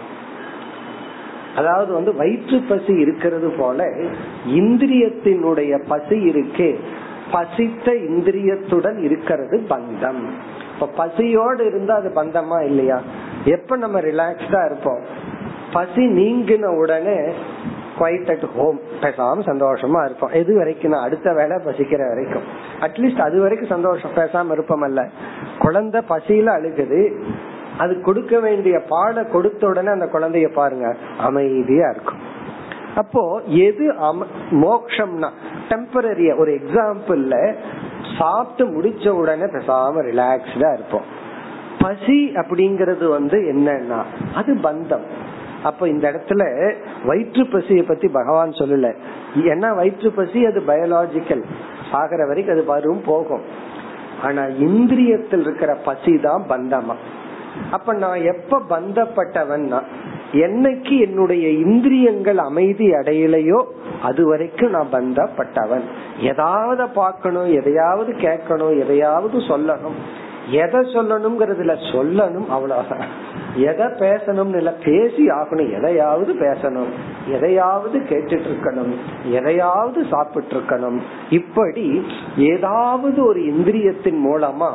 [1.59, 3.85] அதாவது வந்து வயிற்று பசி இருக்கிறது போல
[4.49, 6.77] இந்திரியத்தினுடைய பசி இருக்கே.
[7.31, 10.29] பசித்த இந்திரியத்துடன் இருக்கிறது பந்தம்.
[10.75, 13.01] இப்ப பசியோடு இருந்தா அது பந்தமா இல்லையா?
[13.45, 15.01] எப்ப நம்ம ரிலாக்ஸ்டா இருப்போம்?
[15.73, 17.17] பசி நீங்கின உடனே
[17.99, 20.31] குவைட் அட் ஹோம் பேசாம சந்தோஷமா இருப்போம்.
[20.33, 20.91] எது வரைக்கும்?
[20.91, 22.43] நான் அடுத்த வேலை பசிக்கிற வரைக்கும்.
[22.81, 24.11] அட்லீஸ்ட் அது வரைக்கும் சந்தோஷம்.
[24.15, 25.09] பேசாம இருப்போம் அல்ல.
[25.59, 27.23] குழந்தை பசியில அழுகுது.
[27.83, 30.89] அது கொடுக்க வேண்டிய பாட கொடுத்த உடனே அந்த குழந்தைய பாருங்க
[31.29, 32.23] அமைதியா இருக்கும்.
[33.03, 33.23] அப்போ
[33.67, 33.85] எது
[34.65, 35.29] மோக்ஷம்னா
[35.71, 37.37] டெம்பரரிய ஒரு எக்ஸாம்பிள்ல
[38.19, 41.07] சாப்பிட்டு முடிச்ச உடனே பேசாம ரிலாக்ஸ்டா இருப்போம்.
[41.83, 43.99] பசி அப்படிங்கறது வந்து என்னன்னா
[44.35, 45.05] அது பந்தம்.
[45.69, 46.43] அப்ப இந்த இடத்துல
[47.09, 48.91] வயிற்று பசியை பத்தி பகவான் சொல்லல.
[49.53, 51.45] ஏன்னா வயிற்று பசி அது பயாலாஜிக்கல்
[52.01, 53.45] ஆகிற வரைக்கும் அது வரும் போகும்.
[54.27, 56.97] ஆனா இந்திரியத்தில் இருக்கிற பசி தான் பந்தமா.
[57.71, 59.83] அப்ப நான் எப்ப பந்தப்பட்டவன்னா
[60.33, 63.63] என்னைக்கு என்னுடைய இந்திரியங்கள் அமைதி அடையலையோ
[64.03, 65.81] அது வரைக்கும் நான் பந்தப்பட்டவன்.
[66.21, 69.97] எதாவது பார்க்கணும் எதையாவது கேட்கணும் எதையாவது சொல்லணும்.
[70.51, 73.07] எதை சொல்லணும்ங்கிறதுல சொல்லணும் அவ்வளவுதான்.
[73.57, 75.77] எதை பேசணும்னு இல்ல பேசி ஆகணும்.
[75.79, 76.89] எதையாவது பேசணும்.
[77.27, 78.95] எதையாவது கேட்டுட்டு இருக்கணும்
[79.31, 82.07] எதையாவது சாப்பிட்டு இருக்கணும் இப்படி
[82.37, 84.71] ஏதாவது ஒரு இந்திரியத்தின் மூலமா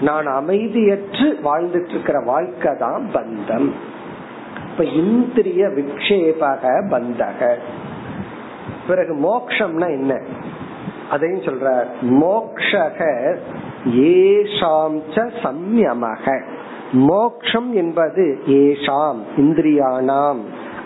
[0.00, 3.70] நான் அமைதியற்று வாழ்ந்துட்டு இருக்கிற வாழ்க்கை தான் பந்தம்.
[4.70, 7.54] இப்ப இந்திரிய விக்ஷேபக பந்தக.
[8.88, 10.20] பிறகு மோக்ஷம்னா என்ன?
[11.10, 13.36] அதையும் சொல்ற மோக்ஷக
[13.90, 16.42] ஏஷாம் சம்யமக.
[16.92, 20.38] மோக்ஷம் என்பது ஏஷாம் இந்திரியானாம்.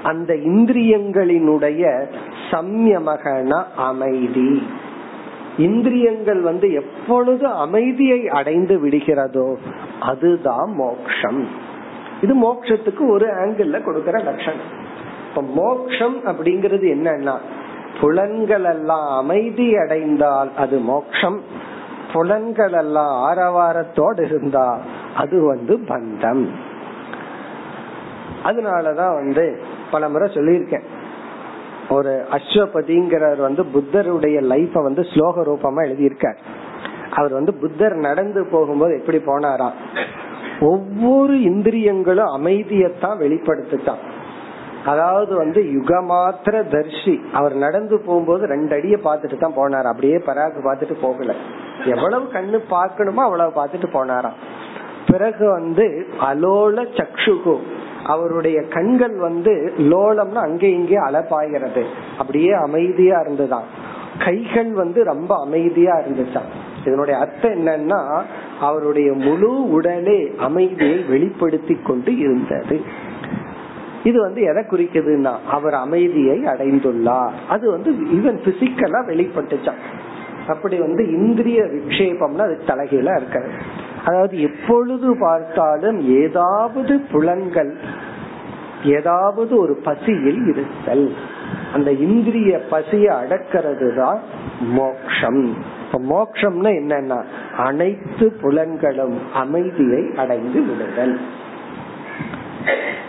[0.02, 2.06] அந்த இந்திரியங்களினுடைய
[2.50, 4.66] சம்யமகன அமைதி.
[5.58, 9.56] இந்திரியங்கள் வந்து எப்பொழுது அமைதியை அடைந்து விடுகிறதோ
[10.00, 11.48] அதுதான் மோக்ஷம்.
[12.22, 14.80] இது மோக்ஷத்துக்கு ஒரு ஆங்கிள் கொடுக்கிற லட்சணம்.
[15.28, 17.36] இப்ப மோக்ஷம் அப்படிங்கிறது என்னன்னா
[18.00, 21.40] புலன்கள் எல்லாம் அமைதி அடைந்தால் அது மோக்ஷம்.
[22.12, 24.78] புலன்கள் எல்லாம் ஆரவாரத்தோடு இருந்தா
[25.16, 26.48] அது வந்து பந்தம்.
[28.44, 29.58] அதனாலதான் வந்து
[29.90, 30.84] பல முறை சொல்லியிருக்கேன்.
[31.88, 36.36] ஒரு அஸ்வபதிங்கிறவர் வந்து புத்தருடைய லைஃப வந்து ஸ்லோக ரூபமா எழுதியிருக்கார்.
[37.10, 39.72] அவர் வந்து புத்தர் நடந்து போகும்போது எப்படி போனாராம்
[40.60, 44.02] ஒவ்வொரு இந்திரியங்களும் அமைதியத்தான் வெளிப்படுத்துட்டான்.
[44.84, 49.82] அதாவது வந்து யுகமாத்திர தர்ஷி அவர் நடந்து போகும்போது ரெண்டு அடியை பாத்துட்டு தான் போனார்.
[49.82, 51.34] அப்படியே பராக்கு பாத்துட்டு போகல.
[51.84, 54.38] எவ்வளவு கண்ணு பார்க்கணுமோ அவ்வளவு பாத்துட்டு போனாராம்.
[55.10, 57.56] பிறகு வந்து அலோல சக்ஷுகு
[58.04, 61.82] அவருடைய கண்கள் வந்து லோலம்னு அங்கே இங்கே அலப்பாகிறது.
[62.18, 63.64] அப்படியே அமைதியா இருந்துதான்.
[64.18, 66.50] கைகள் வந்து ரொம்ப அமைதியா இருந்துச்சான்
[66.84, 68.22] இதனுடைய அர்த்தம் என்னன்னா
[68.60, 72.82] அவருடைய முழு உடலே அமைதியை வெளிப்படுத்தி கொண்டு இருந்தது.
[74.04, 77.30] இது வந்து எதை குறிக்குதுன்னா அவர் அமைதியை அடைந்துள்ளார்.
[77.48, 79.82] அது வந்து ஈவன் பிசிக்கலா வெளிப்பட்டுச்சான்
[80.48, 83.50] அப்படி வந்து இந்திரிய விக்ஷேபம்னா அது தலைகீழ இருக்காது.
[84.04, 87.74] அதாவது எப்பொழுது பார்த்தாலும் ஏதாவது புலன்கள்
[88.82, 91.12] ஏதாவது ஒரு பசியில் இருத்தல்.
[91.74, 94.18] அந்த இந்திரிய பசியை அடக்கிறது தான்
[94.60, 95.54] மோக்ஷம்
[95.92, 97.22] மோக்ஷம்னா என்னன்னா
[97.56, 101.18] அனைத்து புலன்களும் அமைதியை அடைந்து விடுதல்.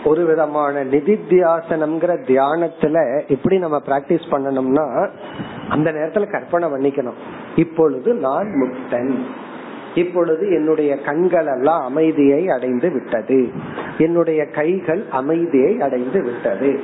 [0.04, 5.08] ஒரு விதமான நிதித்தியாசனம்ங்கிற தியானத்துல எப்படி நம்ம பிராக்டிஸ் பண்ணணும்னா
[5.68, 7.18] அந்த நேரத்துல கற்பனை பண்ணிக்கணும்.
[7.56, 9.14] இப்பொழுது நான் முக்தன்.
[9.94, 13.50] இப்பொழுது என்னுடைய கண்கள் எல்லாம் அமைதியை அடைந்து விட்டது.
[13.98, 16.80] என்னுடைய கைகள் அமைதியை அடைந்து விட்டது.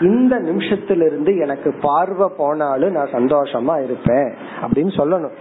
[0.00, 5.32] இந்த நிமிஷத்திலிருந்து எனக்கு பார்வை போனாலும் நான் சந்தோஷமா இருப்பேன் அப்படின்னு சொல்லணும்.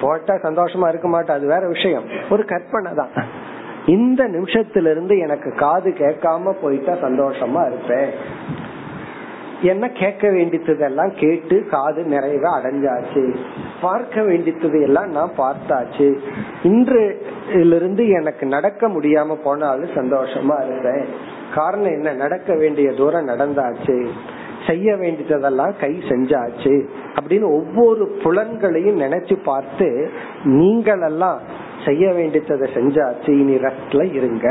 [0.00, 2.04] போட்டா சந்தோஷமா இருக்க மாட்டேன் அது வேற விஷயம்.
[2.30, 3.44] ஒரு கற்பனை தான்.
[3.86, 8.10] இந்த நிமிஷத்திலிருந்து எனக்கு காது கேட்காம போயிட்டா சந்தோஷமா இருப்பேன்.
[9.62, 13.36] என்ன கேட்க வேண்டியதெல்லாம் கேட்டு காது நிறைவா அடைஞ்சாச்சு.
[13.80, 16.18] பார்க்க வேண்டியது எல்லாம் நான் பார்த்தாச்சு.
[16.62, 21.04] இன்றிலிருந்து எனக்கு நடக்க முடியாம போனாலும் சந்தோஷமா இருப்பேன்.
[21.54, 22.12] காரணம் என்ன?
[22.12, 24.08] நடக்க வேண்டிய தூரம் நடந்தாச்சு.
[24.66, 26.86] செய்ய வேண்டியதெல்லாம் கை செஞ்சாச்சு.
[27.20, 30.10] அப்படின்னு ஒவ்வொரு புலன்களையும் நினைச்சு பார்த்து
[30.44, 31.38] நீங்களெல்லாம்
[31.86, 34.46] செய்ய வேண்டியதை செஞ்சாச்சு இனி ரெஸ்ட்ல இருங்க.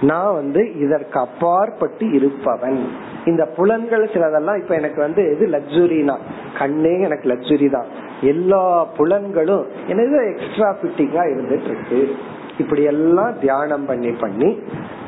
[0.00, 2.80] நான் வந்து இதற்கு அப்பாற்பட்டு இருப்பவன்.
[3.24, 6.16] இந்த புலன்கள் சிலதெல்லாம் இப்ப எனக்கு வந்து எது லக்ஸுரினா
[6.58, 7.88] கண்ணே எனக்கு லக்ஸுரி தான்.
[8.32, 8.64] எல்லா
[8.98, 12.00] புலன்களும் எனக்கு எக்ஸ்ட்ரா ஃபிட்டிங்கா இருந்துட்டு இருக்கு
[12.58, 14.50] இப்படி எல்லாம் தியானம் பண்ணி பண்ணி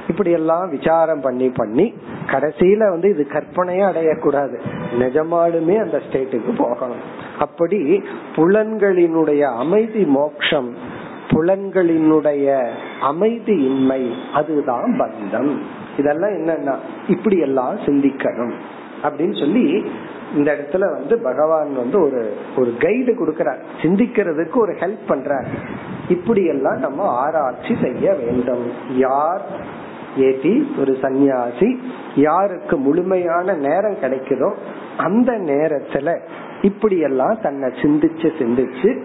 [0.09, 1.87] இப்படி எல்லாம் விசாரம் பண்ணி பண்ணி
[2.33, 4.57] கடைசியில வந்து இது கற்பனையே அடையக்கூடாது.
[4.98, 7.02] நிஜமாலுமே அந்த ஸ்டேட்டுக்கு போகணும்.
[7.38, 7.81] அப்படி
[8.37, 10.70] புலன்களினுடைய அமைதி மோக்ஷம்
[11.28, 12.68] புலன்களினுடைய
[13.00, 15.58] அமைதியின்மை அதுதான் பந்தம்.
[15.98, 16.74] இதெல்லாம் என்னன்னா
[17.08, 18.52] இப்படி எல்லாம் சிந்திக்கணும்.
[19.02, 19.90] அப்படின்னு சொல்லி
[20.36, 23.62] இந்த இடத்துல வந்து பகவான் வந்து ஒரு ஒரு கைடு கொடுக்கிறார்.
[23.82, 25.46] சிந்திக்கிறதுக்கு ஒரு ஹெல்ப் பண்றார்.
[26.08, 28.70] இப்படி எல்லாம் நம்ம ஆராய்ச்சி செய்ய வேண்டும்.
[28.96, 29.76] யார்
[30.16, 31.80] ஏதி ஒரு சந்நியாசி
[32.14, 34.52] யாருக்கு முழுமையான நேரம் கிடைக்குதோ
[34.96, 36.20] அந்த நேரத்துல
[36.62, 39.02] இப்படி எல்லாம் தன்னை சிந்திச்சு சிந்திச்சு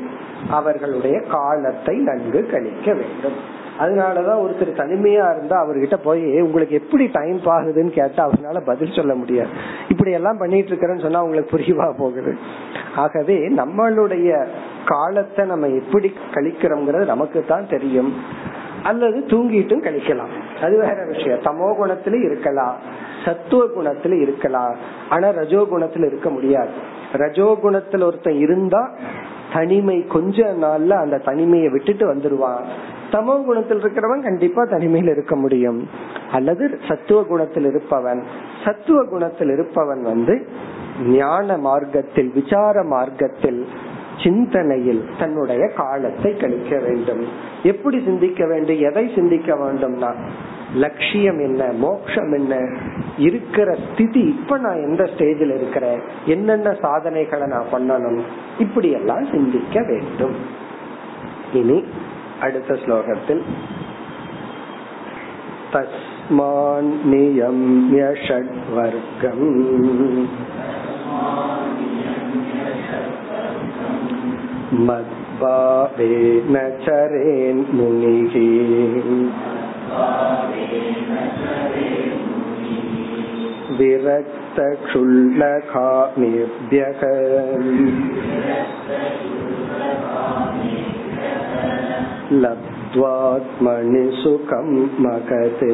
[0.49, 3.61] அவர்களுடைய காலத்தை நன்கு கழிக்க வேண்டும்.
[3.79, 9.49] அதனாலதான் ஒருத்தர் தனிமையா இருந்தா அவர்கிட்ட போய் உங்களுக்கு எப்படி டைம் ஆகுதுன்னு கேட்டா அவனால பதில் சொல்ல முடியாது.
[9.89, 12.37] இப்படி எல்லாம் பண்ணிட்டு இருக்கிறேன்னு சொன்னா உங்களுக்கு புரியவா போகுது.
[12.95, 14.45] ஆகவே நம்மளுடைய
[14.85, 18.13] காலத்தை நம்ம எப்படி கழிக்கிறோம்ங்கிறது நமக்கு தான் தெரியும்.
[18.83, 20.63] அல்லது தூங்கிட்டும் கழிக்கலாம்.
[20.63, 21.39] அது வேற விஷயம்.
[21.39, 22.75] தமோ குணத்துல இருக்கலாம்.
[23.25, 24.75] சத்துவ குணத்துல இருக்கலாம்.
[25.09, 26.69] ஆனா ரஜோ குணத்துல இருக்க முடியாது.
[27.13, 28.91] ரஜோ குணத்துல ஒருத்தன் இருந்தா
[29.53, 32.63] தனிமை கொஞ்ச நாள்ல அந்த தனிமையை விட்டுட்டு வந்துருவான்.
[33.11, 35.87] தமோ குணத்தில் இருக்கிறவன் கண்டிப்பா தனிமையில் இருக்க முடியும்.
[36.31, 38.23] அல்லது சத்துவ குணத்தில் இருப்பவன்.
[38.65, 40.47] சத்துவ குணத்தில் இருப்பவன் வந்து
[41.07, 43.67] ஞான மார்க்கத்தில் விசார மார்க்கத்தில்
[44.23, 47.27] சிந்தனையில் தன்னுடைய காலத்தை கழிக்க வேண்டும்.
[47.63, 48.79] எப்படி சிந்திக்க வேண்டும்?
[48.79, 50.15] எதை சிந்திக்க வேண்டும்னா
[50.74, 52.54] லட்சியம் என்ன மோக்ஷம் என்ன
[53.18, 58.20] இருக்கிற ஸ்திதி இப்ப நான் எந்த ஸ்டேஜில் இருக்கிறேன் என்னென்ன சாதனைகளை நான் பண்ணணும்
[58.58, 60.36] இப்படி எல்லாம் சிந்திக்க வேண்டும்
[61.52, 61.78] இனி
[62.40, 63.42] அடுத்த ஸ்லோகத்தில்
[65.72, 69.46] தஸ்மான் நியம்ய ஷட்வர்க்கம்
[74.80, 78.34] मद्भावेन चरेन् मुनिः
[85.68, 87.02] विरक्तक्षुल्लकामेभ्यः
[92.42, 94.68] लब्ध्वात्मनि सुखं
[95.04, 95.72] मगते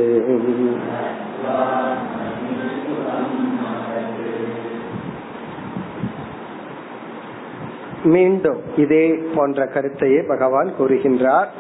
[8.15, 9.05] மீண்டும் இதே
[9.35, 11.51] போன்ற கருத்தையே பகவான் கூறுகின்றார்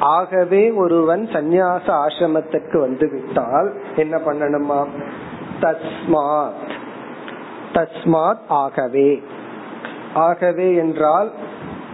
[0.00, 4.86] ஆகவே ஒருவன் சந்நியாச ஆசிரமத்திற்கு வந்து விட்டால் என்ன பண்ணணுமா?
[5.60, 6.52] தஸ்மாத்.
[7.72, 9.22] தஸ்மாத் ஆகவே.
[10.14, 11.32] ஆகவே என்றால்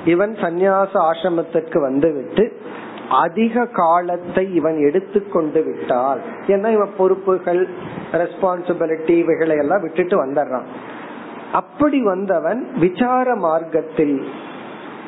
[0.05, 2.61] இவன் சந்நியாச ஆசிரமத்திற்கு வந்துவிட்டு
[3.11, 7.69] அதிக காலத்தை இவன் எடுத்துக்கொண்டு விட்டால் ஏன்னா இவன் பொறுப்புகள்
[8.12, 10.64] ரெஸ்பான்சிபிலிட்டி இவைகளை எல்லாம் விட்டுட்டு வந்துடுறான்.
[11.53, 14.29] அப்படி வந்தவன் விசார மார்க்கத்தில்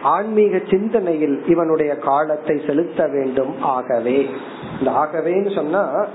[0.02, 4.30] ஆன்மீக சிந்தனையில் இவனுடைய காலத்தை செலுத்த வேண்டும் ஆகவே.
[4.78, 6.06] இந்த ஆகவேன்னு சொன்னா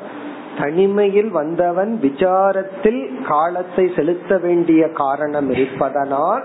[0.60, 6.44] தனிமையில் வந்தவன் விசாரத்தில் காலத்தை செலுத்த வேண்டிய காரணம் இருப்பதனால்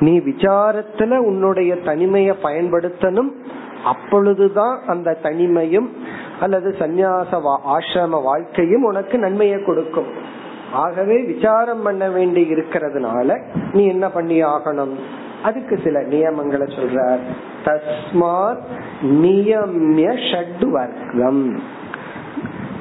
[0.00, 3.32] நீ விசாரத்துல உன்னுடைய தனிமையை பயன்படுத்தணும்.
[3.84, 5.88] அப்பொழுதுதான் அந்த தனிமையும்
[6.40, 10.42] அல்லது சந்நியாச ஆசிரம வாழ்க்கையும் உனக்கு நன்மையை கொடுக்கும்.
[10.74, 13.38] ஆகவே விசாரம் பண்ண வேண்டி இருக்கிறதுனால
[13.72, 14.94] நீ என்ன பண்ணி ஆகணும்?
[15.42, 17.18] அதுக்கு சில நியமங்களை சொல்றார்.
[17.64, 18.64] தஸ்மாத்
[19.02, 21.60] நியமிய ஷட் வர்க்கம்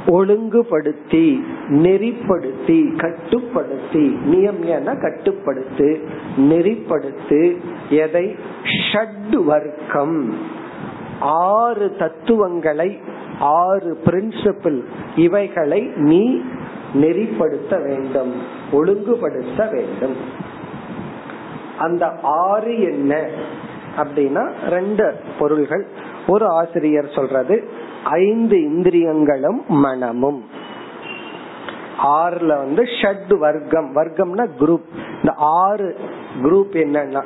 [0.08, 6.02] ஒழுங்குபடுத்தி நெறிப்படுத்தி கட்டுப்படுத்தி நியமியன கட்டுப்படுத்து
[6.38, 7.58] நெறிப்படுத்து
[7.90, 8.36] எதை?
[8.92, 10.34] ஷட் வர்க்கம்
[11.20, 13.00] ஆறு தத்துவங்களை
[13.40, 14.84] ஆறு பிரின்சிபிள்
[15.16, 16.42] இவைகளை நீ
[16.94, 18.34] நெறிப்படுத்த வேண்டும்
[18.72, 20.16] ஒழுங்குபடுத்த வேண்டும்.
[21.78, 23.28] அந்த ஆறு என்ன
[23.98, 25.88] அப்படின்னா ரெண்டு பொருள்கள்.
[26.28, 27.70] ஒரு ஆசிரியர் சொல்றது
[28.04, 30.44] ஐந்து இந்திரியங்களும் மனமும்.
[32.04, 33.96] ஆறுல வந்து ஷட் வர்க்கம்.
[33.96, 34.88] வர்க்கம்னா குரூப்.
[35.16, 35.98] இந்த ஆறு
[36.42, 37.24] குரூப் என்னன்னா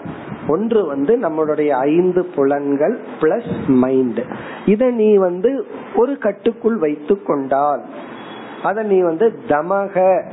[0.48, 4.20] ஒன்று வந்து நம்மளுடைய ஐந்து புலன்கள் பிளஸ் மைண்ட்.
[4.66, 7.82] இத நீ வந்து ஒரு கட்டுக்குள் வைத்து கொண்டால்
[8.64, 10.24] அத நீ வந்து தமக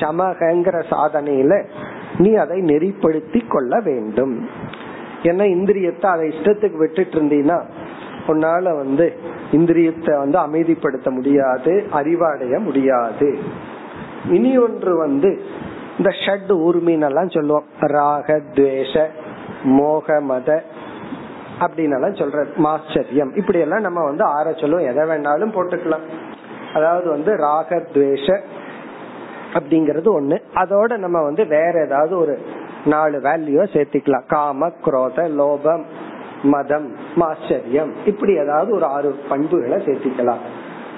[0.00, 1.64] சமகங்கிற சாதனையில
[2.18, 4.48] நீ அதை நெறிப்படுத்தி கொள்ள வேண்டும்.
[5.22, 7.60] ஏன்னா இந்திரியத்தை அதை இஷ்டத்துக்கு விட்டுட்டு இருந்தீங்கன்னா
[8.26, 9.12] உன்னால வந்து
[9.52, 13.38] இந்திரியத்தை வந்து அமைதிப்படுத்த முடியாது அறிவடைய முடியாது.
[14.28, 15.42] இனி ஒன்று வந்து
[15.98, 17.64] இந்த ஷட் ஊர்மீன் எல்லாம் சொல்லுவோம்.
[17.80, 19.06] ராக துவேஷ
[19.64, 20.62] மோக மத
[21.60, 23.36] அப்படின்னு சொல்ற மாச்சரியம்.
[23.36, 24.86] இப்படி எல்லாம் நம்ம வந்து ஆற சொல்லுவோம்.
[24.86, 26.00] எதை வேணாலும் போட்டுக்கலாம்.
[26.74, 28.26] அதாவது வந்து ராகத்வேஷ
[29.52, 30.36] அப்படிங்கறது ஒண்ணு.
[30.54, 32.38] அதோட நம்ம வந்து வேற ஏதாவது ஒரு
[32.84, 34.26] நாலு வேல்யூ சேர்த்திக்கலாம்.
[34.28, 35.82] காம குரோத லோபம்
[36.42, 40.42] மதம் மாச்சரியம் இப்படி ஏதாவது ஒரு ஆறு பண்புகளை சேர்த்திக்கலாம்.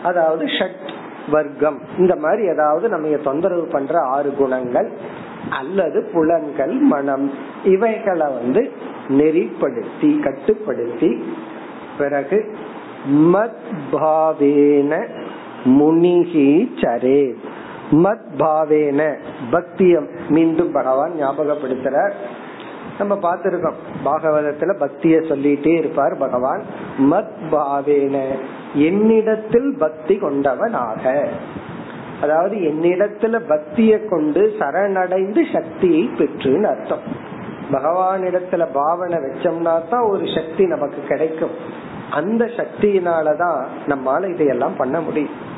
[0.03, 0.91] அதாவது ஷட்
[1.31, 1.81] வர்க்கம்.
[1.99, 4.89] இந்த மாதிரி ஏதாவது நம்ம தொந்தரவு பண்ற ஆறு குணங்கள்
[5.51, 7.33] அல்லது புலன்கள் மனம்.
[7.65, 8.73] இவைகளை வந்து
[9.09, 11.25] நெறிப்படுத்தி கட்டுப்படுத்தி
[11.99, 12.57] பிறகு
[13.33, 15.09] மத் பாவேன
[15.65, 17.35] முனிகி சரே.
[17.91, 19.17] மத் பாவேன
[19.53, 20.09] பக்தியம்.
[20.29, 22.13] மீண்டும் பகவான் ஞாபகப்படுத்துறார்.
[22.99, 23.75] நம்ம பார்த்திருக்கோம்.
[24.05, 26.63] பாகவதத்துல பக்திய சொல்லிட்டே இருப்பார் பகவான்.
[26.99, 28.23] மத் பாவேன
[28.75, 31.27] என்னிடத்தில் பக்தி கொண்டவனாக.
[32.23, 37.33] அதாவது என்னிடத்துல பக்திய கொண்டு சரணடைந்து சக்தியை பெற்றுன்னு அர்த்தம்.
[37.73, 41.83] பகவானிடத்துல பாவனை வச்சோம்னா தான் ஒரு சக்தி நமக்கு கிடைக்கும்.
[42.11, 45.53] அந்த சக்தியினாலதான் நம்மால இதையெல்லாம் பண்ண முடியும்.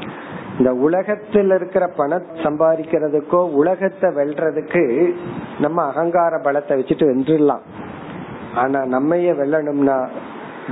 [0.58, 5.14] இந்த உலகத்தில் இருக்கிற பணம் சம்பாதிக்கிறதுக்கோ உலகத்தை வெல்றதுக்கு
[5.58, 7.60] நம்ம அகங்கார பலத்தை வச்சுட்டு வென்றுடலாம்.
[8.54, 10.08] ஆனா நம்மைய வெல்லணும்னா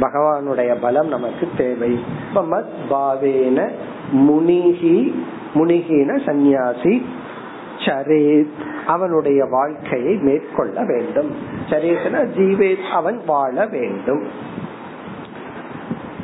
[0.00, 2.00] பகவானுடைய பலம் நமக்கு தேவை.
[2.34, 3.68] மத் பாவேன
[4.12, 7.06] முனிகி முனிகின சந்நியாசி
[7.78, 8.50] சரேத்.
[8.86, 11.36] அவனுடைய வாழ்க்கையை மேற்கொள்ள வேண்டும்.
[11.70, 14.22] சரேத்னா ஜீவேத் அவன் வாழ வேண்டும்.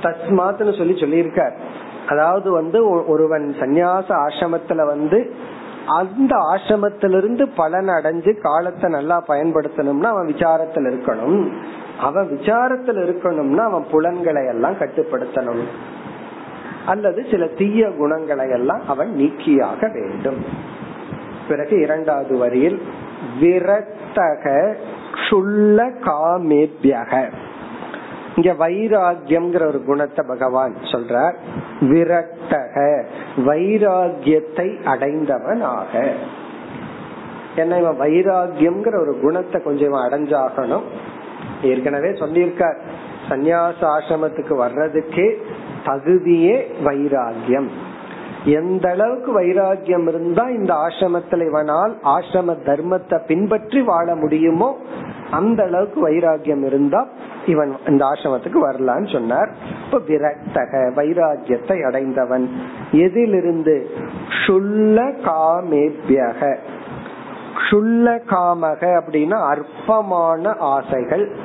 [0.02, 1.52] தஸ்மாத்னு சொல்லி சொல்லியிருக்கார்.
[2.10, 5.18] அதாவது வந்து ஒருவன் சந்நியாச ஆசிரமத்துல வந்து
[5.98, 11.40] அந்த ஆசிரமத்திலிருந்து பலன் அடைஞ்சு காலத்தை நல்லா பயன்படுத்தணும்னா அவன் விசாரத்துல இருக்கணும்.
[12.00, 15.64] அவன் விசாரத்துல இருக்கணும்னா அவன் புலன்களை எல்லாம் கட்டுப்படுத்தணும்.
[16.86, 20.40] அல்லது சில தீய குணங்களை எல்லாம் அவன் நீக்கியாக வேண்டும்.
[21.48, 22.78] பிறகு இரண்டாவது வரியில்
[23.40, 24.74] விரத்தக
[25.28, 27.12] சுள்ள காமேபியக.
[28.36, 31.36] இங்க வைராகியம்ங்கிற ஒரு குணத்தை பகவான் சொல்றார்.
[31.80, 33.04] விரட்டக
[33.36, 36.12] வைராகியத்தை அடைந்தவன் ஆக
[37.56, 40.82] என்ன இவன் வைராகியம்ங்கிற ஒரு குணத்தை கொஞ்சம் அடைஞ்சாகணும்.
[41.62, 42.78] ஏற்கனவே சொல்லியிருக்கார்
[43.28, 45.36] சந்நியாச ஆசிரமத்துக்கு வர்றதுக்கே
[45.84, 47.68] தகுதியே வைராகியம்
[48.44, 54.78] எந்த அளவுக்கு வைராகியம் இருந்தா இந்த ஆசிரமத்தில் இவனால் ஆசிரம தர்மத்தை பின்பற்றி வாழ முடியுமோ
[55.30, 57.06] அந்த அளவுக்கு வைராகியம் இருந்தா
[57.46, 59.50] இவன் இந்த ஆசிரமத்துக்கு வரலான்னு சொன்னார்.
[59.84, 62.50] இப்ப விரக்தக வைராகியத்தை அடைந்தவன்.
[62.92, 63.90] எதிலிருந்து?
[64.46, 66.56] சுள்ள காமேபியக.
[67.70, 71.36] சுல்ல காமக அப்படின்னா அற்பமான ஆசைகள்.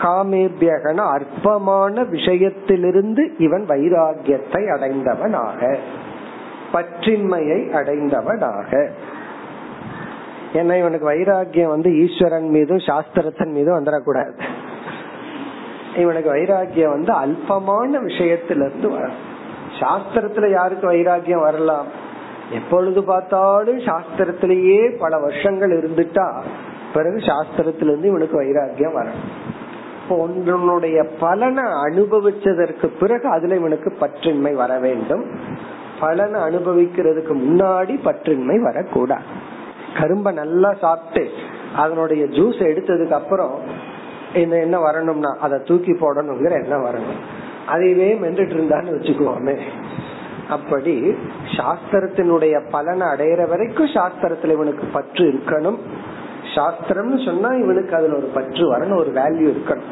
[0.00, 5.78] காமேபியகன அற்பமான விஷயத்திலிருந்து இவன் வைராகியத்தை அடைந்தவனாக.
[6.72, 8.88] பற்றின்மையை அடைந்தவனாக.
[10.52, 14.40] ஏன்னா இவனுக்கு வைராகியம் வந்து ஈஸ்வரன் மீதும் சாஸ்திரத்தின் மீதும் வந்துடக்கூடாது
[15.96, 19.30] இவனுக்கு வைராகியம் வந்து அல்பமான விஷயத்திலிருந்து வரும்.
[19.80, 21.86] சாஸ்திரத்துல யாருக்கு வைராகியம் வரலாம்?
[22.52, 26.42] எப்பொழுது பார்த்தாலும் சாஸ்திரத்திலேயே பல வருஷங்கள் இருந்துட்டா
[26.94, 29.50] பிறகு சாஸ்திரத்திலிருந்து இவனுக்கு வைராகியம் வரும்.
[30.02, 30.28] இப்போ
[31.20, 35.24] பலனை அனுபவிச்சதற்கு பிறகு அதுல இவனுக்கு பற்றின்மை வர வேண்டும்.
[36.02, 39.28] பலனை அனுபவிக்கிறதுக்கு முன்னாடி பற்றின்மை வரக்கூடாது.
[40.00, 41.24] கரும்ப நல்லா சாப்பிட்டு
[41.76, 43.54] அதனுடைய ஜூஸ் எடுத்ததுக்கு அப்புறம்
[44.34, 47.20] இந்த என்ன வரணும்னா அதை தூக்கி போடணுங்கிற என்ன வரணும்.
[47.74, 49.56] அதையவே மென்றுட்டு இருந்தான்னு வச்சுக்குவோமே.
[50.48, 50.94] அப்படி
[51.56, 55.78] சாஸ்திரத்தினுடைய பலனை அடையிற வரைக்கும் சாஸ்திரத்துல இவனுக்கு பற்று இருக்கணும்.
[56.54, 59.90] சாஸ்திரம்னு சொன்னா இவனுக்கு அதுல ஒரு பற்று வரணும் ஒரு வேல்யூ இருக்கணும்.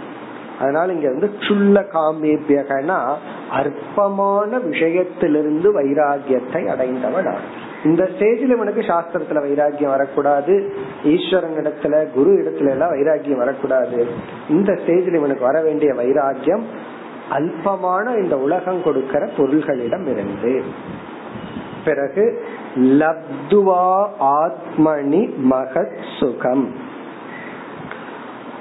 [0.60, 3.14] அதனால இங்க வந்து சுள்ள காமேபியகனா
[3.50, 10.74] அற்பமான விஷயத்திலிருந்து வைராகியத்தை அடைந்தவன் இந்த ஸ்டேஜில் இவனுக்கு சாஸ்திரத்துல வைராகியம் வரக்கூடாது.
[11.04, 14.06] ஈஸ்வரன் இடத்துல குரு இடத்துல எல்லாம் வைராகியம் வரக்கூடாது.
[14.48, 16.62] இந்த ஸ்டேஜில் இவனுக்கு வர வேண்டிய வைராகியம்
[17.32, 20.62] அல்பமான இந்த உலகம் கொடுக்கிற பொருள்களிடம் இருந்து.
[21.84, 22.44] பிறகு
[22.76, 26.74] லப்துவா ஆத்மனி மகத் சுகம்.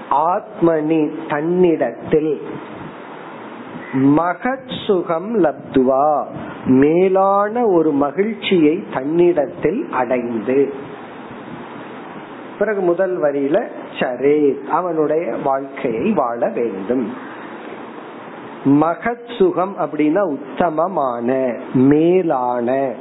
[0.10, 2.42] ஆத்மனி தன்னிடத்தில்
[3.94, 6.26] மகத் சுகம் லப்துவா.
[6.66, 10.74] மேலான ஒரு மகிழ்ச்சியை தன்னிடத்தில் அடைந்து.
[12.60, 13.68] பிறகு முதல் வரியில
[14.00, 17.14] சரே அவனுடைய வாழ்க்கையை வாழ வேண்டும்.
[18.66, 22.94] மகத் சுகம் அப்படின்னா உத்தமமான மேலான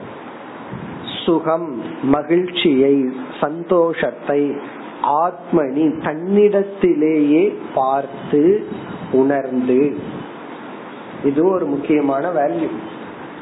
[1.24, 4.56] சுகம் மகிழ்ச்சியை சந்தோஷத்தை
[5.02, 7.44] ஆத்மனி தன்னிடத்திலேயே
[7.74, 8.68] பார்த்து
[9.12, 9.96] உணர்ந்து.
[11.24, 12.68] இது ஒரு முக்கியமான வேல்யூ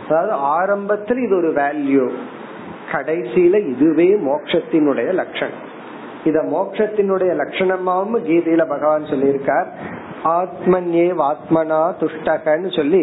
[0.08, 2.10] அதாவது ஆரம்பத்தில் இது ஒரு வேல்யூ
[2.92, 5.64] கடைசியில இதுவே மோட்சத்தினுடைய லட்சணம்.
[6.24, 9.68] இத மோட்சத்தினுடைய லட்சணமாவும் கீதையில பகவான் சொல்லியிருக்கார்.
[10.24, 13.02] ஆத்மன்யே ஆத்மனா துஷ்டகன்னு சொல்லி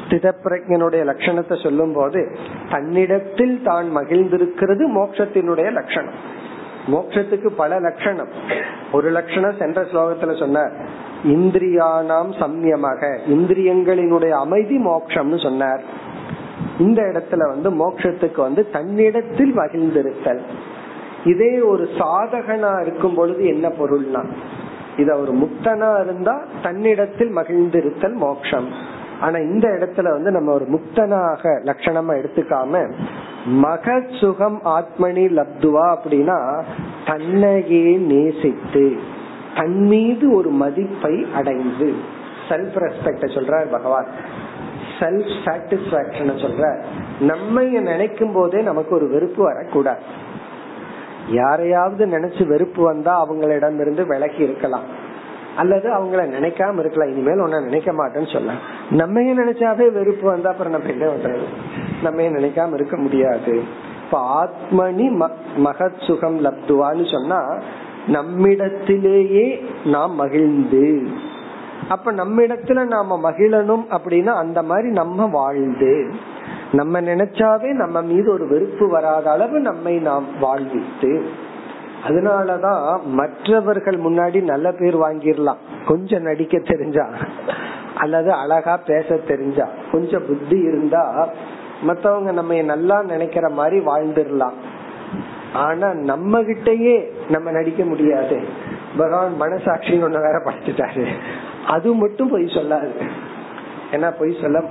[0.00, 2.20] ஸ்தித பிரஜனுடைய லட்சணத்தை சொல்லும் போது
[2.70, 6.18] தன்னிடத்தில் தான் மகிழ்ந்திருக்கிறது மோட்சத்தினுடைய லட்சணம்.
[6.92, 8.28] மோட்சத்துக்கு பல லட்சணம்.
[8.92, 10.72] ஒரு லட்சணம் சென்ற ஸ்லோகத்துல சொன்னார்.
[11.24, 13.18] இந்திரியானாம் சம்யமாக.
[13.28, 15.82] இந்திரியங்களினுடைய அமைதி மோட்சம்னு சொன்னார்.
[16.78, 20.40] இந்த இடத்துல வந்து மோட்சத்துக்கு வந்து தன்னிடத்தில் மகிழ்ந்திருத்தல்.
[21.24, 24.26] இதே ஒரு சாதகனா இருக்கும் பொழுது என்ன பொருள்னா
[24.96, 28.68] இத ஒரு முக்தனா இருந்தா தன்னிடத்தில் மகிழ்ந்திருத்தல் மோக்ஷம்
[29.20, 32.92] ஆனா இந்த இடத்துல வந்து நம்ம ஒரு முக்தனாக லட்சணமா எடுத்துக்காம
[33.48, 36.62] மகசுகம் ஆத்மனி லப்துவா அப்படின்னா
[37.06, 38.98] தன்னையே நேசித்து
[39.56, 41.94] தன் மீது ஒரு மதிப்பை அடைந்து.
[42.48, 44.06] செல்ஃப் ரெஸ்பெக்ட சொல்றார் பகவான்.
[44.98, 46.82] செல்ஃப் சாட்டிஸ்பாக்சன் சொல்ற
[47.20, 50.00] நம்ம நினைக்கும் போதே நமக்கு ஒரு வெறுப்பு வரக்கூடாது.
[51.30, 55.06] யாரையாவது நினைச்சு வெறுப்பு வந்தா அவங்களிடம் இருந்து விலகி இருக்கலாம்.
[55.56, 57.12] அல்லது அவங்கள நினைக்காம இருக்கலாம்.
[57.12, 58.52] இனிமேல் உன்ன நினைக்க மாட்டேன்னு சொல்ல.
[58.90, 61.42] நம்ம நினைச்சாவே வெறுப்பு வந்தா அப்புறம் நம்ம என்ன பண்றது?
[62.02, 63.62] நம்ம நினைக்காம இருக்க முடியாது.
[64.04, 67.58] இப்ப ஆத்மனி மகத் சுகம் லப்துவான்னு சொன்னா
[68.06, 71.08] நம்மிடத்திலேயே நாம் மகிழ்ந்து.
[71.88, 76.10] அப்ப நம்மிடத்துல நாம மகிழணும் அப்படின்னா அந்த மாதிரி நம்ம வாழ்ந்து.
[76.72, 81.28] நம்ம நினைச்சாவே நம்ம மீது ஒரு வெறுப்பு வராத அளவு நம்மை நாம் வாழ்வித்து.
[82.08, 85.58] அதனாலதான் மற்றவர்கள் முன்னாடி நல்ல பேர் வாங்கிடலாம்.
[85.86, 87.08] கொஞ்சம் நடிக்க தெரிஞ்சா
[87.96, 91.28] அல்லது அழகா பேச தெரிஞ்சா கொஞ்சம் புத்தி இருந்தா
[91.82, 94.56] மத்தவங்க நம்ம நல்லா நினைக்கிற மாதிரி வாழ்ந்துடலாம்.
[95.52, 98.40] ஆனா நம்ம கிட்டயே நம்ம நடிக்க முடியாது.
[98.96, 101.06] பகவான் மனசாட்சின்னு ஒண்ணு வேற படிச்சுட்டாரு.
[101.66, 102.90] அது மட்டும் பொய் சொல்லாது.
[103.92, 104.62] ஏன்னா பொய் சொல்ல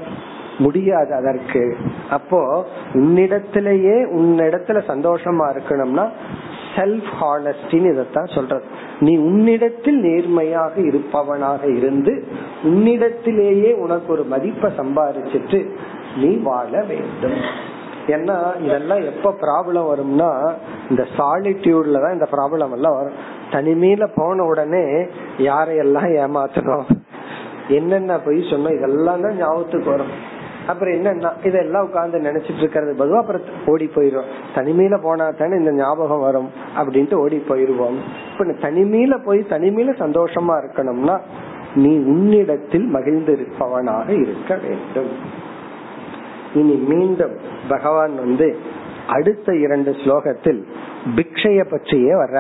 [0.57, 1.77] முடியாது அதற்கு.
[2.09, 6.09] அப்போ உன்னிடத்திலேயே உன்னிடத்துல சந்தோஷமா இருக்கணும்னா
[6.75, 8.63] செல்ஃப் ஹானஸ்டின்னு இதத்தான் சொல்றது.
[8.99, 12.27] நீ உன்னிடத்தில் நேர்மையாக இருப்பவனாக இருந்து
[12.63, 15.69] உன்னிடத்திலேயே உனக்கு ஒரு மதிப்பை சம்பாதிச்சிட்டு
[16.21, 17.39] நீ வாழ வேண்டும்.
[18.15, 20.29] ஏன்னா இதெல்லாம் எப்ப ப்ராப்ளம் வரும்னா
[20.89, 23.17] இந்த சாலிடியூட்ல தான் இந்த ப்ராப்ளம் எல்லாம் வரும்.
[23.51, 24.85] தனிமையில போன உடனே
[25.37, 26.87] யாரையெல்லாம் ஏமாத்தணும்?
[27.69, 28.75] என்னென்ன பொய் சொன்னோம்?
[28.77, 30.13] இதெல்லாம் தான் ஞாபகத்துக்கு வரும்.
[30.67, 36.19] அப்புறம் என்னன்னா இதெல்லாம் உட்கார்ந்து நினைச்சிட்டு இருக்கிறது பதுவா அப்புறம் ஓடி போயிடும் தனிமையில போனா தானே இந்த ஞாபகம்
[36.19, 37.97] வரும் அப்படின்ட்டு ஓடி போயிருவோம்.
[38.31, 41.17] இப்ப தனிமையில போய் தனிமையில சந்தோஷமா இருக்கணும்னா
[41.75, 45.11] நீ உன்னிடத்தில் மகிழ்ந்து இருப்பவனாக இருக்க வேண்டும்.
[46.57, 47.35] இனி மீண்டும்
[47.69, 48.47] பகவான் வந்து
[49.07, 50.61] அடுத்த இரண்டு ஸ்லோகத்தில்
[51.15, 52.39] பிக்ஷைய பற்றியே வர்ற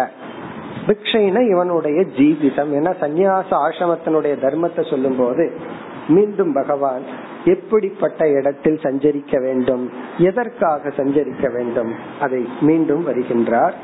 [0.87, 2.71] பிக்ஷைனா இவனுடைய ஜீவிதம்.
[2.77, 5.45] ஏன்னா சந்நியாச ஆசிரமத்தினுடைய தர்மத்தை சொல்லும் போது
[6.07, 7.05] மீண்டும் பகவான்
[7.45, 9.83] எப்படிப்பட்ட இடத்தில் சஞ்சரிக்க வேண்டும்?
[10.17, 11.91] எதற்காக சஞ்சரிக்க வேண்டும்?
[12.21, 13.75] அதை மீண்டும் வருகின்றார்.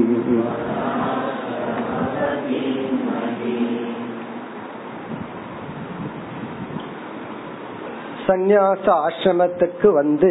[8.28, 10.30] சந்நியாச ஆசிரமத்துக்கு வந்து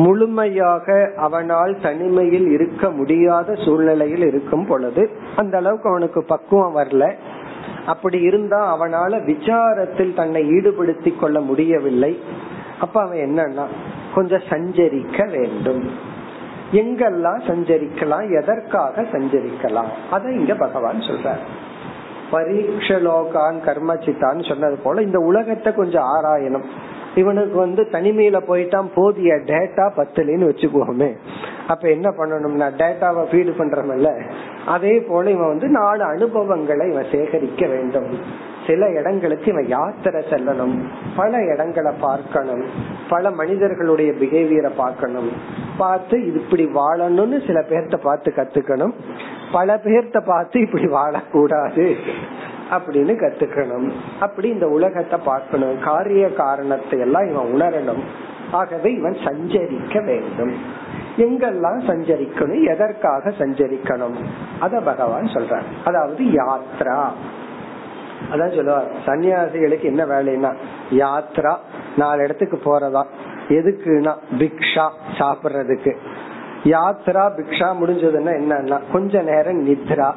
[0.00, 0.86] முழுமையாக
[1.16, 5.04] அவனால் தனிமையில் இருக்க முடியாத சூழ்நிலையில் இருக்கும் பொழுது
[5.36, 7.06] அந்த அளவுக்கு அவனுக்கு பக்குவம் வரல
[7.86, 12.12] அப்படி இருந்தா அவனால விசாரத்தில் தன்னை ஈடுபடுத்தி கொள்ள முடியவில்லை
[12.80, 13.66] அப்ப அவன் என்னன்னா
[14.15, 15.83] கொஞ்சம் சஞ்சரிக்க வேண்டும்.
[16.71, 19.91] எங்கெல்லாம் சஞ்சரிக்கலாம் எதற்காக சஞ்சரிக்கலாம்?
[20.11, 21.43] அதை இங்க பகவான் சொல்றார்.
[22.31, 26.67] பரீட்சலோகான் கர்மச்சித்தான்னு சொன்னது போல இந்த உலகத்தை கொஞ்சம் ஆராயணும்.
[27.15, 31.09] இவனுக்கு வந்து தனிமையில போயிட்டான் போதிய டேட்டா பத்தலின்னு வச்சுக்குவோமே
[31.67, 34.09] அப்ப என்ன பண்ணணும்னா டேட்டாவை ஃபீடு பண்றமல்ல
[34.65, 38.09] அதே போல இவன் வந்து நாலு அனுபவங்களை இவன் சேகரிக்க வேண்டும்.
[38.67, 40.83] சில இடங்களுக்கு இவன் யாத்திரை செல்லணும்?
[41.15, 42.65] பல இடங்களை பார்க்கணும்.
[43.09, 45.31] பல மனிதர்களுடைய பிஹேவியரை பார்க்கணும்.
[45.77, 48.93] பார்த்து இப்படி வாழணும்னு சில பேர்த்த பார்த்து கத்துக்கணும்.
[49.51, 51.95] பல பேர்த்த பார்த்து இப்படி வாழக்கூடாது
[52.71, 53.91] அப்படின்னு கத்துக்கணும்.
[54.19, 55.79] அப்படி இந்த உலகத்தை பார்க்கணும்.
[55.83, 58.03] காரிய காரணத்தை எல்லாம் இவன் உணரணும்.
[58.51, 60.53] ஆகவே இவன் சஞ்சரிக்க வேண்டும்.
[61.17, 62.63] எங்கெல்லாம் சஞ்சரிக்கணும்?
[62.63, 64.15] எதற்காக சஞ்சரிக்கணும்?
[64.59, 67.09] அத பகவான் சொல்றான் அதாவது யாத்ரா.
[68.31, 70.55] அதான் சொல்லுவார் சன்னியாசிகளுக்கு என்ன வேலைன்னா
[70.91, 71.55] யாத்ரா
[71.97, 73.03] நாலு இடத்துக்கு போறதா.
[73.49, 75.95] எதுக்குன்னா பிக்ஷா சாப்பிடுறதுக்கு.
[76.63, 80.13] யாத்ரா பிக்ஷா முடிஞ்சதுன்னா என்னன்னா கொஞ்ச நேரம் நித்ரா.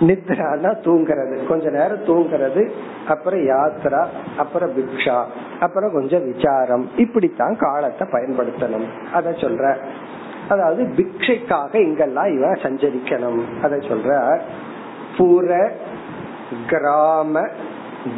[0.00, 1.46] நித்ரானா தூங்குறது.
[1.46, 2.70] கொஞ்ச நேரம் தூங்குறது
[3.08, 4.06] அப்புறம் யாத்ரா
[4.36, 5.24] அப்புறம் பிக்ஷா
[5.60, 6.90] அப்புறம் கொஞ்சம் விசாரம்.
[6.96, 8.86] இப்படித்தான் காலத்தை பயன்படுத்தணும்.
[9.12, 9.76] அத சொல்ற.
[10.48, 13.42] அதாவது பிக்ஷைக்காக இங்கெல்லாம் இவன் சஞ்சரிக்கணும்.
[13.62, 14.40] அத சொல்ற.
[15.16, 15.72] புற
[16.68, 17.48] கிராம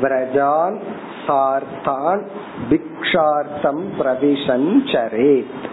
[0.02, 0.80] விரஜான்
[1.26, 2.26] சார்த்தான்
[2.70, 5.68] பிக்ஷார்த்தம் பிரவிசஞ்சரேத்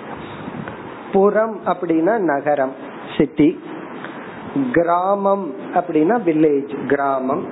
[1.12, 2.74] புறம் அப்படின்னா நகரம்
[3.18, 3.60] சிட்டி
[4.72, 7.46] கிராமம் அப்படின்னா வில்லேஜ் கிராமம்.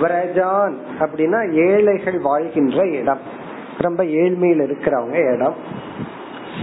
[0.00, 3.18] விரஜான் அப்படின்னா ஏழைகள் வாழ்கின்ற இடம்.
[3.78, 5.54] ரொம்ப ஏழ்மையில் இருக்கிறவங்க இடம்.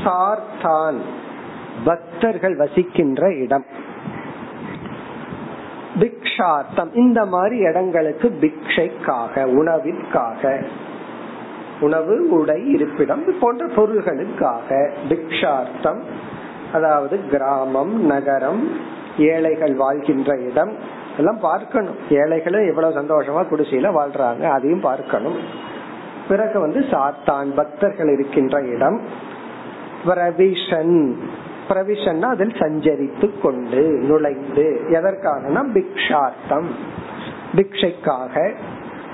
[0.04, 1.02] சார்தான்
[1.84, 3.66] பக்தர்கள் வசிக்கின்ற இடம்.
[6.40, 10.52] பிக்ஷார்த்தம் இந்த மாதிரி இடங்களுக்கு பிக்ஷைக்காக உணவிற்காக
[11.80, 16.00] உணவு உடை இருப்பிடம் போன்ற பொருள்களுக்காக பிக்ஷார்த்தம்.
[16.74, 18.64] அதாவது கிராமம் நகரம்
[19.18, 20.74] ஏழைகள் வாழ்கின்ற இடம்
[21.18, 21.98] எல்லாம் பார்க்கணும்.
[22.10, 25.40] ஏழைகளும் எவ்வளவு சந்தோஷமா குடிசையில வாழ்றாங்க அதையும் பார்க்கணும்.
[26.28, 29.02] பிறகு வந்து சாத்தான் பக்தர்கள் இருக்கின்ற இடம்.
[30.06, 30.98] பிரவிஷன்
[31.70, 36.68] பிரவிஷன் அதில் சஞ்சரித்து கொண்டு நுழைந்து எதற்காகனா பிக்ஷார்த்தம்.
[37.56, 38.54] பிக்ஷைக்காக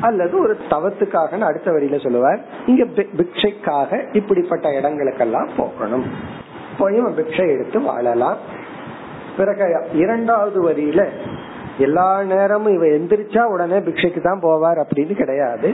[0.02, 2.40] அல்லது ஒரு தவத்துக்காக அடுத்த வரியில சொல்லுவார்.
[2.66, 6.06] இங்க பிக்ஷைக்காக இப்படிப்பட்ட இடங்களுக்கெல்லாம் போகணும்.
[6.78, 8.38] போய் பிக்ஷை எடுத்து வாழலாம்.
[9.38, 11.08] பிறகு இரண்டாவது வரியில
[11.78, 15.74] எல்லா நேரமும் இவ எந்திரிச்சா உடனே பிக்ஷைக்கு தான் போவார் அப்படின்னு கிடையாது.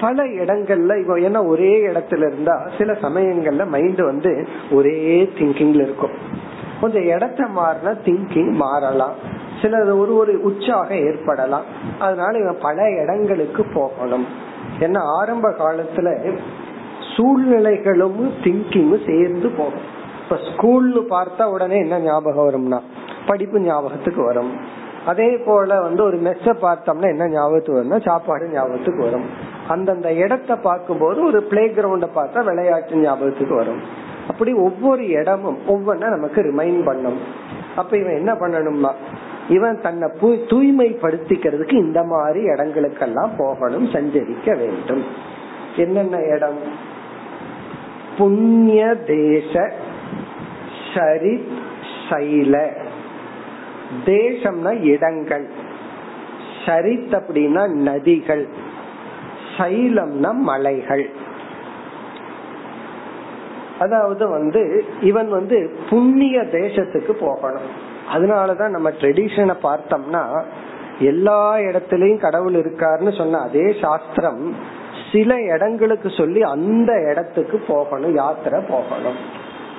[0.00, 6.10] பல இடங்கள்ல இவ என்ன ஒரே இடத்துல இருந்தா சில சமயங்கள்ல மைண்ட் வந்து ஒரே திங்கிங்ல இருக்கும்.
[6.80, 9.14] கொஞ்சம் இடத்த மாறினா திங்கிங் மாறலாம்.
[9.62, 11.62] சில ஒரு ஒரு உற்சாகம் ஏற்படலாம்.
[11.98, 14.26] அதனால இவன் பல இடங்களுக்கு போகணும்.
[14.80, 16.38] ஏன்னா ஆரம்ப காலத்துல
[17.16, 19.94] சூழ்நிலைகளும் திங்கிங்கும் சேர்ந்து போகும்.
[20.22, 22.80] இப்ப ஸ்கூல்னு பார்த்தா உடனே என்ன ஞாபகம் வரும்னா?
[23.26, 24.75] படிப்பு ஞாபகத்துக்கு வரும்.
[25.06, 29.26] அதே போல வந்து ஒரு மெஸ்ஸ பார்த்தோம்னா என்ன ஞாபகத்துக்கு வரும்னா சாப்பாடு ஞாபகத்துக்கு வரும்.
[29.68, 33.80] அந்தந்த இடத்த பார்க்கும்போது ஒரு பிளே கிரவுண்ட பார்த்தா விளையாட்டு ஞாபகத்துக்கு வரும்.
[34.28, 37.18] அப்படி ஒவ்வொரு இடமும் ஒவ்வொன்னா நமக்கு ரிமைண்ட் பண்ணும்.
[37.76, 38.92] அப்ப இவன் என்ன பண்ணணும்னா
[39.48, 45.04] இவன் தன்னை தூய்மைப்படுத்திக்கிறதுக்கு இந்த மாதிரி இடங்களுக்கெல்லாம் போகணும் சஞ்சரிக்க வேண்டும்.
[45.76, 46.58] என்னென்ன இடம்?
[48.18, 49.72] புண்ணிய தேச
[50.94, 51.48] சரித்
[52.08, 52.56] சைல.
[54.04, 55.50] தேசம்னா இடங்கள்.
[56.66, 58.48] சரித் அப்படின்னா நதிகள்.
[59.56, 61.10] சைலம்னா மலைகள்.
[63.78, 67.84] அதாவது வந்து இவன் வந்து புண்ணிய தேசத்துக்கு போகணும்.
[68.14, 70.42] அதனாலதான் நம்ம ட்ரெடிஷனை பார்த்தோம்னா
[70.98, 74.54] எல்லா இடத்துலயும் கடவுள் இருக்காருன்னு சொன்ன அதே சாஸ்திரம்
[75.12, 79.16] சில இடங்களுக்கு சொல்லி அந்த இடத்துக்கு போகணும் யாத்திரை போகணும்.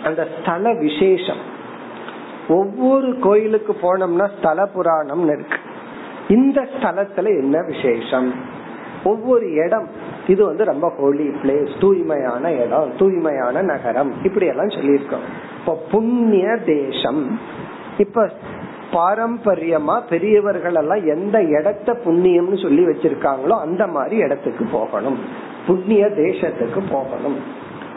[0.04, 1.56] அந்த ஸ்தல விசேஷம்.
[2.50, 5.58] ஒவ்வொரு கோயிலுக்கு போனோம்னா ஸ்தல புராணம்னு இருக்கு.
[6.28, 8.34] இந்த ஸ்தலத்துல என்ன விசேஷம்?
[9.04, 9.88] ஒவ்வொரு இடம்.
[10.28, 14.14] இது வந்து ரொம்ப ஹோலி பிளேஸ் தூய்மையான இடம் தூய்மையான நகரம்.
[14.24, 15.26] இப்படி எல்லாம் சொல்லியிருக்கோம்.
[15.60, 17.40] இப்போ புண்ணிய தேசம்.
[17.98, 18.32] இப்ப
[18.92, 25.20] பாரம்பரியமா பெரியவர்கள் எல்லாம் எந்த இடத்த புண்ணியம்னு சொல்லி வச்சிருக்காங்களோ அந்த மாதிரி இடத்துக்கு போகணும்.
[25.68, 27.38] புண்ணிய தேசத்துக்கு போகணும்.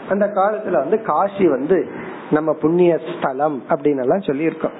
[0.09, 1.87] அந்த காலத்துல வந்து காசி வந்து
[2.31, 4.77] நம்ம புண்ணிய ஸ்தலம் அப்படின்னு எல்லாம் சொல்லியிருக்கோம்.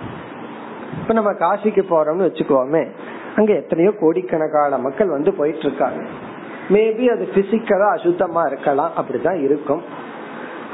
[1.01, 2.83] இப்ப நம்ம காசிக்கு போறோம்னு வச்சுக்கோமே
[3.35, 6.01] அங்க எத்தனையோ கோடிக்கணக்கான மக்கள் வந்து போயிட்டு இருக்காங்க.
[6.69, 9.81] மேபி அது பிசிக்கலா அசுத்தமா இருக்கலாம் அப்படிதான் இருக்கும்.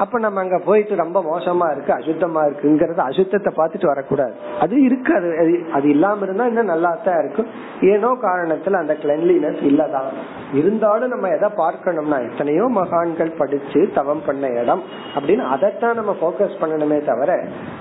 [0.02, 4.34] அப்ப நம்ம அங்க போயிட்டு ரொம்ப மோசமா இருக்கு அசுத்தமா இருக்குங்கிறது அசுத்தத்தை பார்த்துட்டு வரக்கூடாது.
[4.60, 5.28] அது இருக்கு அது
[5.72, 7.48] அது இல்லாம இருந்தா இன்னும் நல்லா தான் இருக்கும்.
[7.92, 10.10] ஏனோ காரணத்துல அந்த கிளென்லினஸ் இல்லதான்.
[10.52, 14.82] இருந்தாலும் நம்ம எதை பார்க்கணும்னா எத்தனையோ மகான்கள் படிச்சு தவம் பண்ண இடம்
[15.14, 17.30] அப்படின்னு அதைத்தான் நம்ம போக்கஸ் பண்ணணுமே தவிர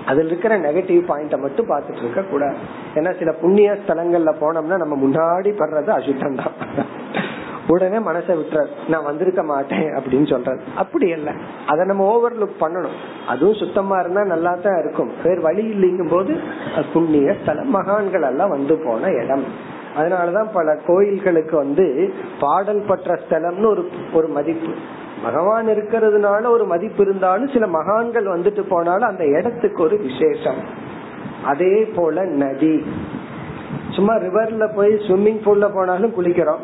[0.06, 2.58] அதுல இருக்கிற நெகட்டிவ் பாயிண்ட மட்டும் பார்த்துட்டு இருக்க கூடாது
[2.96, 6.56] ஏன்னா சில புண்ணிய ஸ்தலங்கள்ல போனோம்னா நம்ம முன்னாடி படுறது அசுத்தம் தான்
[7.68, 8.68] உடனே மனசை விட்டுறாரு.
[8.88, 10.60] நான் வந்திருக்க மாட்டேன் அப்படின்னு சொல்றாரு.
[10.76, 11.32] அப்படி இல்ல.
[11.68, 13.28] அதை நம்ம ஓவர் லுக் பண்ணணும்.
[13.28, 15.12] அதுவும் சுத்தமா இருந்தா நல்லா தான் இருக்கும்.
[15.24, 16.40] வேறு வழி இல்லைங்கும் போது
[16.94, 19.44] புண்ணிய ஸ்தலம் மகான்கள் எல்லாம் வந்து போன இடம்.
[19.98, 24.74] அதனாலதான் பல கோயில்களுக்கு வந்து பாடல் பற்ற ஸ்தலம்னு ஒரு ஒரு மதிப்பு.
[25.24, 30.60] பகவான் இருக்கிறதுனால ஒரு மதிப்பு இருந்தாலும் சில மகான்கள் வந்துட்டு போனாலும் அந்த இடத்துக்கு ஒரு விசேஷம்.
[31.46, 32.86] அதே போல நதி.
[33.90, 36.60] சும்மா ரிவர்ல போய் ஸ்விம்மிங் பூல்ல போனாலும் குளிக்கிறோம்.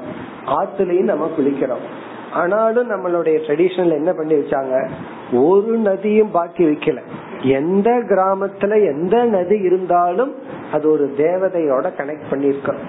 [0.46, 1.86] ஆத்துலயும் நம்ம குளிக்கிறோம்.
[2.34, 4.90] ஆனாலும் நம்மளுடைய ட்ரெடிஷன்ல என்ன பண்ணி வச்சாங்க?
[5.34, 7.00] ஒரு நதியும் பாக்கி வைக்கல.
[7.42, 10.36] எந்த கிராமத்துல எந்த நதி இருந்தாலும்
[10.74, 12.82] அது ஒரு தேவதையோட கனெக்ட் பண்ணிருக்கோம்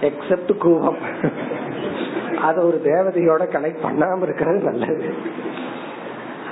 [0.00, 0.96] எக்ஸப்ட் கூவம்.
[2.36, 5.14] அத ஒரு தேவதையோட கனெக்ட் பண்ணாம இருக்கிறது நல்லது.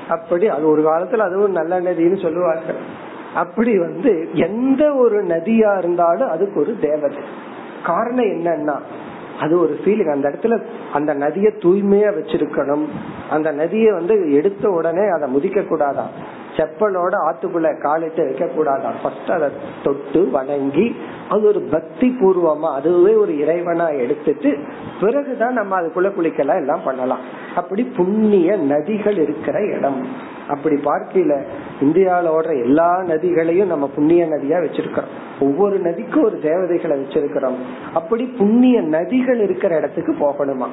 [0.09, 3.03] அப்படி அது ஒரு காலத்துல அதுவும் நல்ல நதின்னு சொல்லுவார்கள்
[3.35, 7.19] அப்படி வந்து எந்த ஒரு நதியா இருந்தாலும் அதுக்கு ஒரு தேவதை.
[7.85, 8.77] காரணம் என்னன்னா
[9.41, 10.63] அது ஒரு ஃபீலிங் அந்த இடத்துல
[10.93, 12.85] அந்த நதியை தூய்மையா வச்சிருக்கணும்.
[13.31, 16.13] அந்த நதியை வந்து எடுத்த உடனே அதை முதிக்க கூடாதான்
[16.57, 19.49] செப்பலோட ஆத்துக்குள்ள காலிட்டு வைக்க கூடாதான் ஃபர்ஸ்ட் அதை
[19.83, 20.97] தொட்டு வணங்கி
[21.29, 24.59] அது ஒரு பக்தி பூர்வமா அதுவே ஒரு இறைவனா எடுத்துட்டு
[25.01, 27.19] பிறகுதான் நம்ம அதுக்குள்ள குளிக்கலாம் எல்லாம் பண்ணலாம்.
[27.57, 30.07] அப்படி புண்ணிய நதிகள் இருக்கிற இடம்.
[30.49, 31.45] அப்படி பார்க்கல
[31.81, 35.13] இந்தியாவில ஓடுற எல்லா நதிகளையும் நம்ம புண்ணிய நதியா வச்சிருக்கிறோம்.
[35.41, 37.57] ஒவ்வொரு நதிக்கும் ஒரு தேவதைகளை வச்சிருக்கிறோம்.
[37.95, 40.67] அப்படி புண்ணிய நதிகள் இருக்கிற இடத்துக்கு போகணுமா?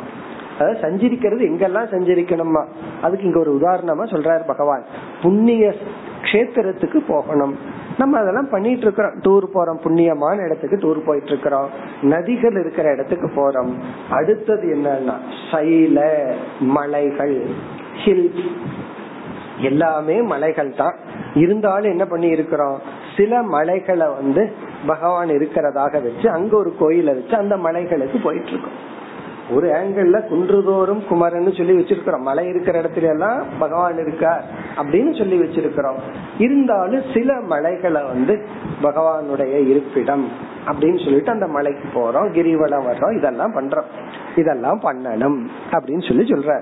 [0.61, 2.65] அதாவது சஞ்சரிக்கிறது எங்கெல்லாம் சஞ்சரிக்கணுமா?
[3.01, 4.83] அதுக்கு இங்க ஒரு உதாரணமா சொல்றாரு பகவான்.
[5.21, 5.73] புண்ணிய
[6.21, 7.57] கஷேத்திரத்துக்கு போகணும்.
[7.97, 9.19] நம்ம அதெல்லாம் பண்ணிட்டு இருக்கிறோம்.
[9.19, 9.81] டூர் போறோம்.
[9.83, 11.69] புண்ணியமான இடத்துக்கு டூர் போயிட்டு இருக்கிறோம்.
[12.01, 13.73] நதிகள் இருக்கிற இடத்துக்கு போறோம்.
[14.09, 15.13] அடுத்தது என்னன்னா
[15.51, 17.45] சைல மலைகள்
[18.05, 18.51] ஹில்ஸ்.
[19.57, 20.95] எல்லாமே மலைகள் தான்.
[21.33, 22.79] இருந்தாலும் என்ன பண்ணி இருக்கிறோம்?
[23.17, 24.51] சில மலைகளை வந்து
[24.85, 28.90] பகவான் இருக்கிறதாக வச்சு அங்க ஒரு கோயில வச்சு அந்த மலைகளுக்கு போயிட்டு இருக்கோம்.
[29.51, 32.19] ஒரு ஆங்கிள் குன்றுதோறும் குமரன் சொல்லி வச்சிருக்கிறோம்.
[32.19, 34.43] மலை இருக்கிற இடத்துல எல்லாம் பகவான் இருக்கார்
[34.77, 35.99] அப்படின்னு சொல்லி வச்சிருக்கிறோம்.
[36.37, 38.45] இருந்தாலும் சில மலைகளை வந்து
[38.83, 40.29] பகவானுடைய இருப்பிடம்
[40.65, 43.89] அப்படின்னு சொல்லிட்டு அந்த மலைக்கு போறோம் கிரிவலம் வர்றோம் இதெல்லாம் பண்றோம்.
[44.35, 46.61] இதெல்லாம் பண்ணணும் அப்படின்னு சொல்லி சொல்ற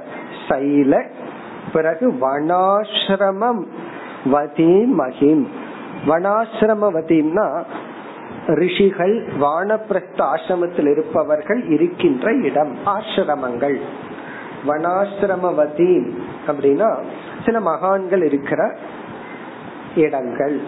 [0.49, 1.03] சைல
[1.73, 3.63] பிறகு வனாசிரமம்
[4.25, 5.47] வதி மகிம்.
[6.07, 7.63] வனாசிரம வதீம்னா
[8.55, 13.79] ரிஷிகள் வானப்பிரஸ்த ஆசிரமத்தில் இருப்பவர்கள் இருக்கின்ற இடம் ஆசிரமங்கள்.
[14.67, 16.11] வனாசிரமவதி
[16.47, 17.03] அப்படின்னா
[17.45, 18.77] சில மகான்கள் இருக்கிற
[19.95, 20.61] இடங்கள்.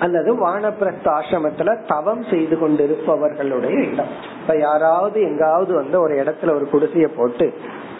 [0.00, 4.08] அல்லது வானப்பிரஸ்த ஆசிரமத்துல தவம் செய்து கொண்டிருப்பவர்களுடைய இடம்.
[4.40, 7.54] இப்ப யாராவது எங்காவது வந்து ஒரு இடத்துல ஒரு குடிசைய போட்டு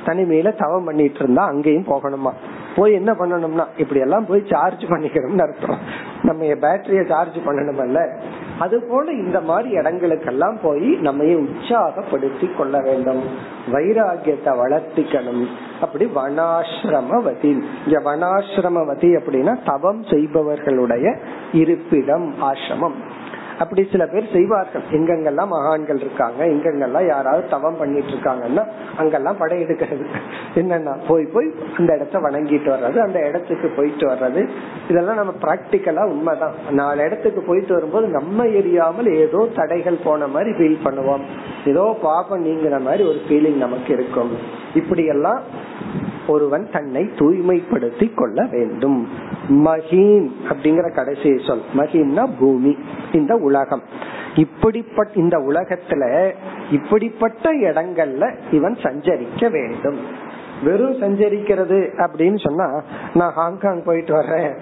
[0.06, 2.30] தனிமையில தவம் பண்ணிட்டு இருந்தா அங்கேயும் போகணுமா?
[2.76, 5.78] போய் என்ன பண்ணணும்னா இப்படி எல்லாம் போய் சார்ஜ் பண்ணிக்கணும்னு அர்த்தம்.
[6.22, 8.18] நம்ம பேட்டரிய சார்ஜ் பண்ணணும்ல
[8.58, 13.22] அது போல இந்த மாதிரி இடங்களுக்கெல்லாம் போய் நம்ம உற்சாகப்படுத்தி கொள்ள வேண்டும்.
[13.72, 15.46] வைராகியத்தை வளர்த்திக்கணும்.
[15.80, 17.62] அப்படி வனாசிரமவதி.
[17.86, 21.16] இங்க வனாசிரமவதி அப்படின்னா தவம் செய்பவர்களுடைய
[21.52, 22.94] இருப்பிடம் ஆசிரமம்.
[23.62, 24.84] அப்படி சில பேர் செய்வார்கள்.
[24.96, 28.64] எங்கெங்கெல்லாம் மகான்கள் இருக்காங்க எங்கெங்கெல்லாம் யாராவது தவம் பண்ணிட்டு இருக்காங்கன்னா
[29.02, 30.06] அங்கெல்லாம் படையெடுக்கிறது
[30.60, 31.48] என்னன்னா போய் போய்
[31.78, 34.42] அந்த இடத்த வணங்கிட்டு வர்றது அந்த இடத்துக்கு போயிட்டு வர்றது.
[34.90, 36.56] இதெல்லாம் நம்ம பிராக்டிக்கலா உண்மைதான்.
[36.80, 41.24] நாலு இடத்துக்கு போயிட்டு வரும்போது நம்ம எரியாமல் ஏதோ தடைகள் போன மாதிரி ஃபீல் பண்ணுவோம்.
[41.72, 44.32] ஏதோ பாபம் நீங்கிற மாதிரி ஒரு ஃபீலிங் நமக்கு இருக்கும்.
[44.80, 45.40] இப்படி எல்லாம்
[46.28, 49.08] ஒருவன் தன்னை தூய்மைப்படுத்தி கொள்ள வேண்டும்.
[49.48, 51.60] மஹீன் அப்படிங்கிற கடைசி சொல்.
[51.76, 52.76] மஹீன்னா பூமி.
[53.12, 53.82] இந்த உலகம்.
[54.34, 56.32] இப்படிப்பட்ட இந்த உலகத்துல
[56.70, 59.98] இப்படிப்பட்ட இடங்கள்ல இவன் சஞ்சரிக்க வேண்டும்.
[60.64, 62.82] வெறும் சஞ்சரிக்கிறது அப்படின்னு சொன்னா
[63.14, 64.54] நான் ஹாங்காங் போயிட்டு வர்றேன்.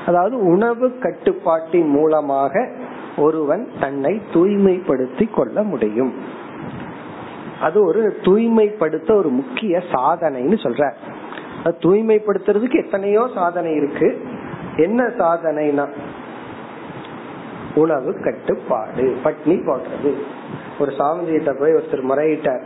[0.06, 2.68] அதாவது உணவு கட்டுப்பாட்டின் மூலமாக
[3.18, 6.14] ஒருவன் தன்னை தூய்மைப்படுத்தி கொள்ள முடியும்.
[7.62, 10.84] அது ஒரு தூய்மைப்படுத்த ஒரு முக்கிய சாதனைன்னு சொல்ற.
[11.84, 14.10] தூய்மைப்படுத்துறதுக்கு எத்தனையோ சாதனை இருக்கு.
[14.78, 15.86] என்ன சாதனைனா?
[17.76, 20.12] உணவு கட்டுப்பாடு பட்னி போடுறது.
[20.80, 22.64] ஒரு சாமிஜிட்ட போய் ஒருத்தர் முறையிட்டார்.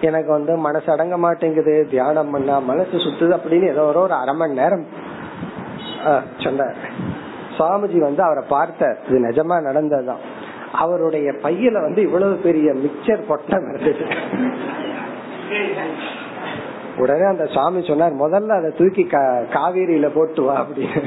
[0.00, 4.86] எனக்கு வந்து மனசு அடங்க மாட்டேங்குது தியானம் பண்ணா மனசு சுத்துது அப்படின்னு ஏதோ ஒரு அரை மணி நேரம்
[6.38, 6.76] சொன்னார்.
[7.58, 8.98] சுவாமிஜி வந்து அவரை பார்த்தார்.
[9.08, 10.22] இது நிஜமா நடந்ததுதான்.
[10.82, 14.06] அவருடைய பையில வந்து இவ்வளவு பெரிய மிக்சர் பொட்டம் இருந்தது
[17.02, 19.04] உடனே அந்த சாமி சொன்னார் முதல்ல அதை தூக்கி
[19.56, 21.02] காவேரியில போட்டு வா அப்படின்னு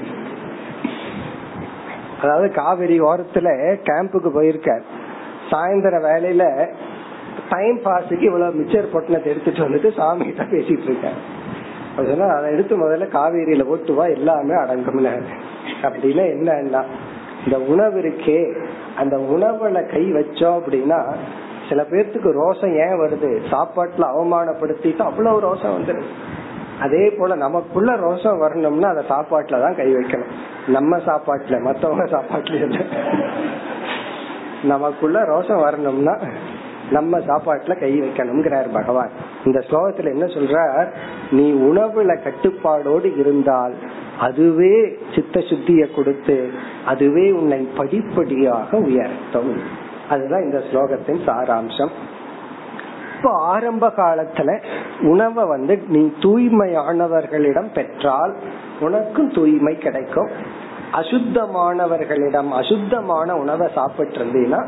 [2.22, 3.48] அதாவது காவிரி ஓரத்துல
[3.88, 4.86] கேம்புக்கு போயிருக்கார்.
[5.50, 6.44] சாயந்தர வேலையில
[7.50, 11.20] டைம் பாஸுக்கு இவ்வளவு மிச்சர் பொட்டணத்தை எடுத்துட்டு வந்துட்டு சாமி கிட்ட பேசிட்டு இருக்காரு.
[12.38, 15.14] அதை எடுத்து முதல்ல காவேரியில போட்டு வா எல்லாமே அடங்கும்னு.
[15.88, 16.82] அப்படின்னா என்னன்னா
[17.46, 18.40] இந்த உணவு இருக்கே
[18.98, 21.00] அந்த உணவுல கை வச்சோம் அப்படின்னா
[21.70, 23.30] சில பேர்த்துக்கு ரோசம் ஏன் வருது?
[23.52, 26.12] சாப்பாட்டுல அவமானப்படுத்திட்டு அவ்வளவு ரோசம் வந்துடும்
[26.80, 30.34] அதே போல நமக்குள்ள ரோசம் வரணும்னா அந்த சாப்பாட்டுல தான் கை வைக்கணும்.
[30.68, 32.86] நம்ம சாப்பாட்டுல மத்தவங்க சாப்பாட்டுல
[34.64, 36.16] நமக்குள்ள ரோசம் வரணும்னா
[36.90, 39.10] நம்ம சாப்பாட்டுல கை வைக்கணுங்கிறார் பகவான்.
[39.46, 40.88] இந்த ஸ்லோகத்துல என்ன சொல்றார்?
[41.32, 43.74] நீ உணவுல கட்டுப்பாடோடு இருந்தால்
[44.20, 46.50] அதுவே சித்த சுத்திய கொடுத்து
[46.86, 49.58] அதுவே உன்னை படிப்படியாக உயர்த்தும்.
[50.10, 51.90] அதுதான் இந்த ஸ்லோகத்தின் சாராம்சம்.
[53.18, 54.64] இப்போ ஆரம்ப காலத்துல
[55.02, 58.36] உணவை வந்து நீ தூய்மையானவர்களிடம் பெற்றால்
[58.80, 60.30] உனக்கும் தூய்மை கிடைக்கும்.
[60.94, 64.66] அசுத்தமானவர்களிடம் அசுத்தமான உணவை சாப்பிட்டு இருந்தீங்கன்னா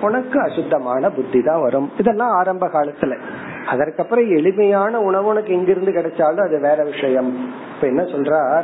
[0.00, 1.90] உனக்கு அசுத்தமான புத்தி தான் வரும்.
[1.98, 3.18] இதெல்லாம் ஆரம்ப காலத்துல.
[3.66, 7.50] அதற்கப்புறம் எளிமையான உணவு உனக்கு எங்கிருந்து கிடைச்சாலும் அது வேற விஷயம்.
[7.74, 8.62] இப்ப என்ன சொல்ற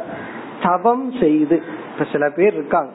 [0.63, 1.63] தவம் செய்து.
[1.93, 2.91] இப்ப சில பேர் இருக்காங்க.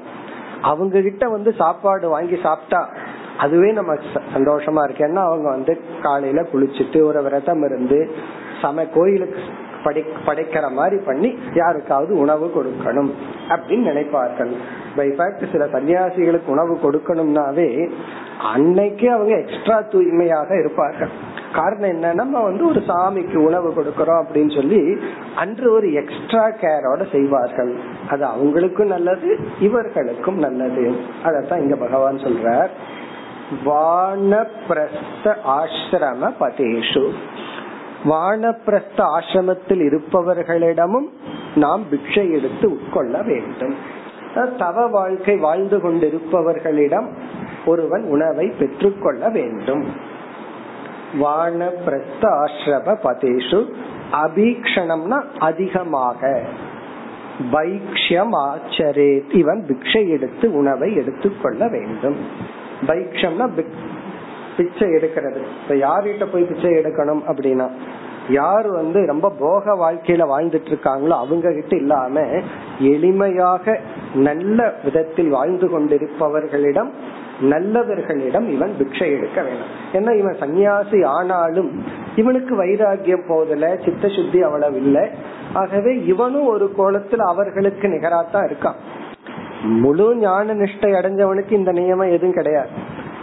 [0.61, 2.89] அவங்க கிட்ட வந்து சாப்பாடு வாங்கி சாப்பிட்டா
[3.37, 3.93] அதுவே நம்ம
[4.33, 8.15] சந்தோஷமா இருக்கேன்னா அவங்க வந்து காலையில குளிச்சுட்டு ஒரு விரதம் இருந்து
[8.61, 9.41] சம கோயிலுக்கு
[9.83, 13.11] படை படைக்கிற மாதிரி பண்ணி யாருக்காவது உணவு கொடுக்கணும்
[13.49, 14.55] அப்படின்னு நினைப்பார்கள்.
[14.95, 15.15] பை
[15.51, 17.91] சில சன்னியாசிகளுக்கு உணவு கொடுக்கணும்னாவே
[18.53, 21.09] அன்னைக்கு அவங்க எக்ஸ்ட்ரா தூய்மையாக இருப்பார்கள்.
[21.53, 22.13] காரணம் என்ன?
[22.13, 24.97] நம்ம வந்து ஒரு சாமிக்கு உணவு கொடுக்கறோம் அப்படின்னு சொல்லி
[25.35, 27.75] அன்று ஒரு எக்ஸ்ட்ரா கேரோட செய்வார்கள்.
[28.09, 30.95] அது அவங்களுக்கும் நல்லது இவர்களுக்கும் நல்லது.
[31.23, 32.69] அதத்தான் இங்க பகவான் சொல்றார்.
[33.65, 37.11] வானப்பிரஸ்த ஆசிரம பதேஷு.
[38.03, 41.07] வானப்பிரஸ்த ஆசிரமத்தில் இருப்பவர்களிடமும்
[41.55, 43.75] நாம் பிக்ஷை எடுத்து உட்கொள்ள வேண்டும்.
[44.57, 47.07] தவ வாழ்க்கை வாழ்ந்து கொண்டிருப்பவர்களிடம்
[47.65, 49.85] ஒருவன் உணவை பெற்றுக்கொள்ள வேண்டும்.
[51.21, 53.73] வானப்பிரஸ்த ஆசிரம பதேஷு
[54.11, 56.41] அபீக்ஷணம்னா அதிகமாக.
[57.51, 62.17] பைக்ஷம் ஆச்சரே இவன் பிக்ஷை எடுத்து உணவை எடுத்துக்கொள்ள வேண்டும்.
[62.87, 63.63] பைக்ஷம்னா
[64.57, 65.41] பிச்சை எடுக்கிறது.
[65.61, 67.69] இப்ப யார்கிட்ட போய் பிச்சை எடுக்கணும் அப்படின்னா
[68.29, 72.19] யார் வந்து ரொம்ப போக வாழ்க்கையில வாழ்ந்துட்டு இருக்காங்களோ அவங்க கிட்ட இல்லாம
[72.79, 73.75] எளிமையாக
[74.13, 76.91] நல்ல விதத்தில் வாழ்ந்து கொண்டிருப்பவர்களிடம்
[77.41, 81.83] நல்லவர்களிடம் இவன் பிக்ஷை எடுக்க வேணும் ஏன்னா இவன் சன்னியாசி ஆனாலும்
[82.15, 85.09] இவனுக்கு வைராகியம் போதல சித்த சுத்தி அவ்வளவு இல்லை
[85.53, 88.79] ஆகவே இவனும் ஒரு கோலத்தில் அவர்களுக்கு நிகராத்தான் இருக்கான்.
[89.61, 92.69] முழு ஞான நிஷ்டை அடைஞ்சவனுக்கு இந்த நியமம் எதுவும் கிடையாது.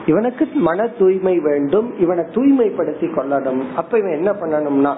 [0.09, 3.63] இவனுக்கு மன தூய்மை வேண்டும் இவனை தூய்மைப்படுத்தி கொள்ளணும்.
[3.77, 4.95] அப்ப இவன் என்ன பண்ணணும்னா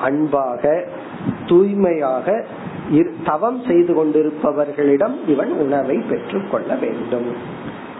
[0.00, 0.84] அன்பாக
[1.48, 2.44] தூய்மையாக
[3.24, 7.28] தவம் செய்து கொண்டிருப்பவர்களிடம் இவன் உணவை பெற்றுக் கொள்ள வேண்டும்.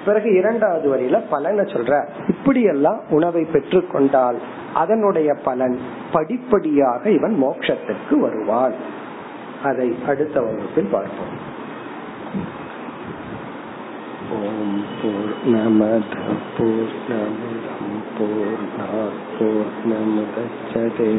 [0.04, 1.92] பிறகு இரண்டாவது வரியில பலனை சொல்ற.
[2.28, 4.38] இப்படியெல்லாம் உணவை பெற்றுக்கொண்டால்
[4.74, 5.78] அதனுடைய பலன்
[6.12, 8.76] படிப்படியாக இவன் மோட்சத்திற்கு வருவான்.
[9.64, 11.51] அதை அடுத்த வகுப்பில் பார்ப்போம்.
[14.32, 16.14] ஓம் போர் நமத
[16.58, 18.66] போர் நமிதம் போர்
[19.38, 21.10] போர் நமுதச்சதே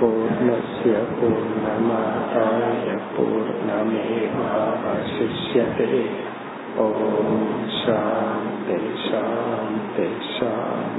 [0.00, 6.02] பூர்ணய பூர்ணமாதாய பூர்ணமேவாவசிஷ்யதே.
[6.78, 7.48] ஓம்
[7.86, 8.78] சாந்தி
[9.08, 10.08] சாந்தி
[10.38, 10.93] சாந்தி.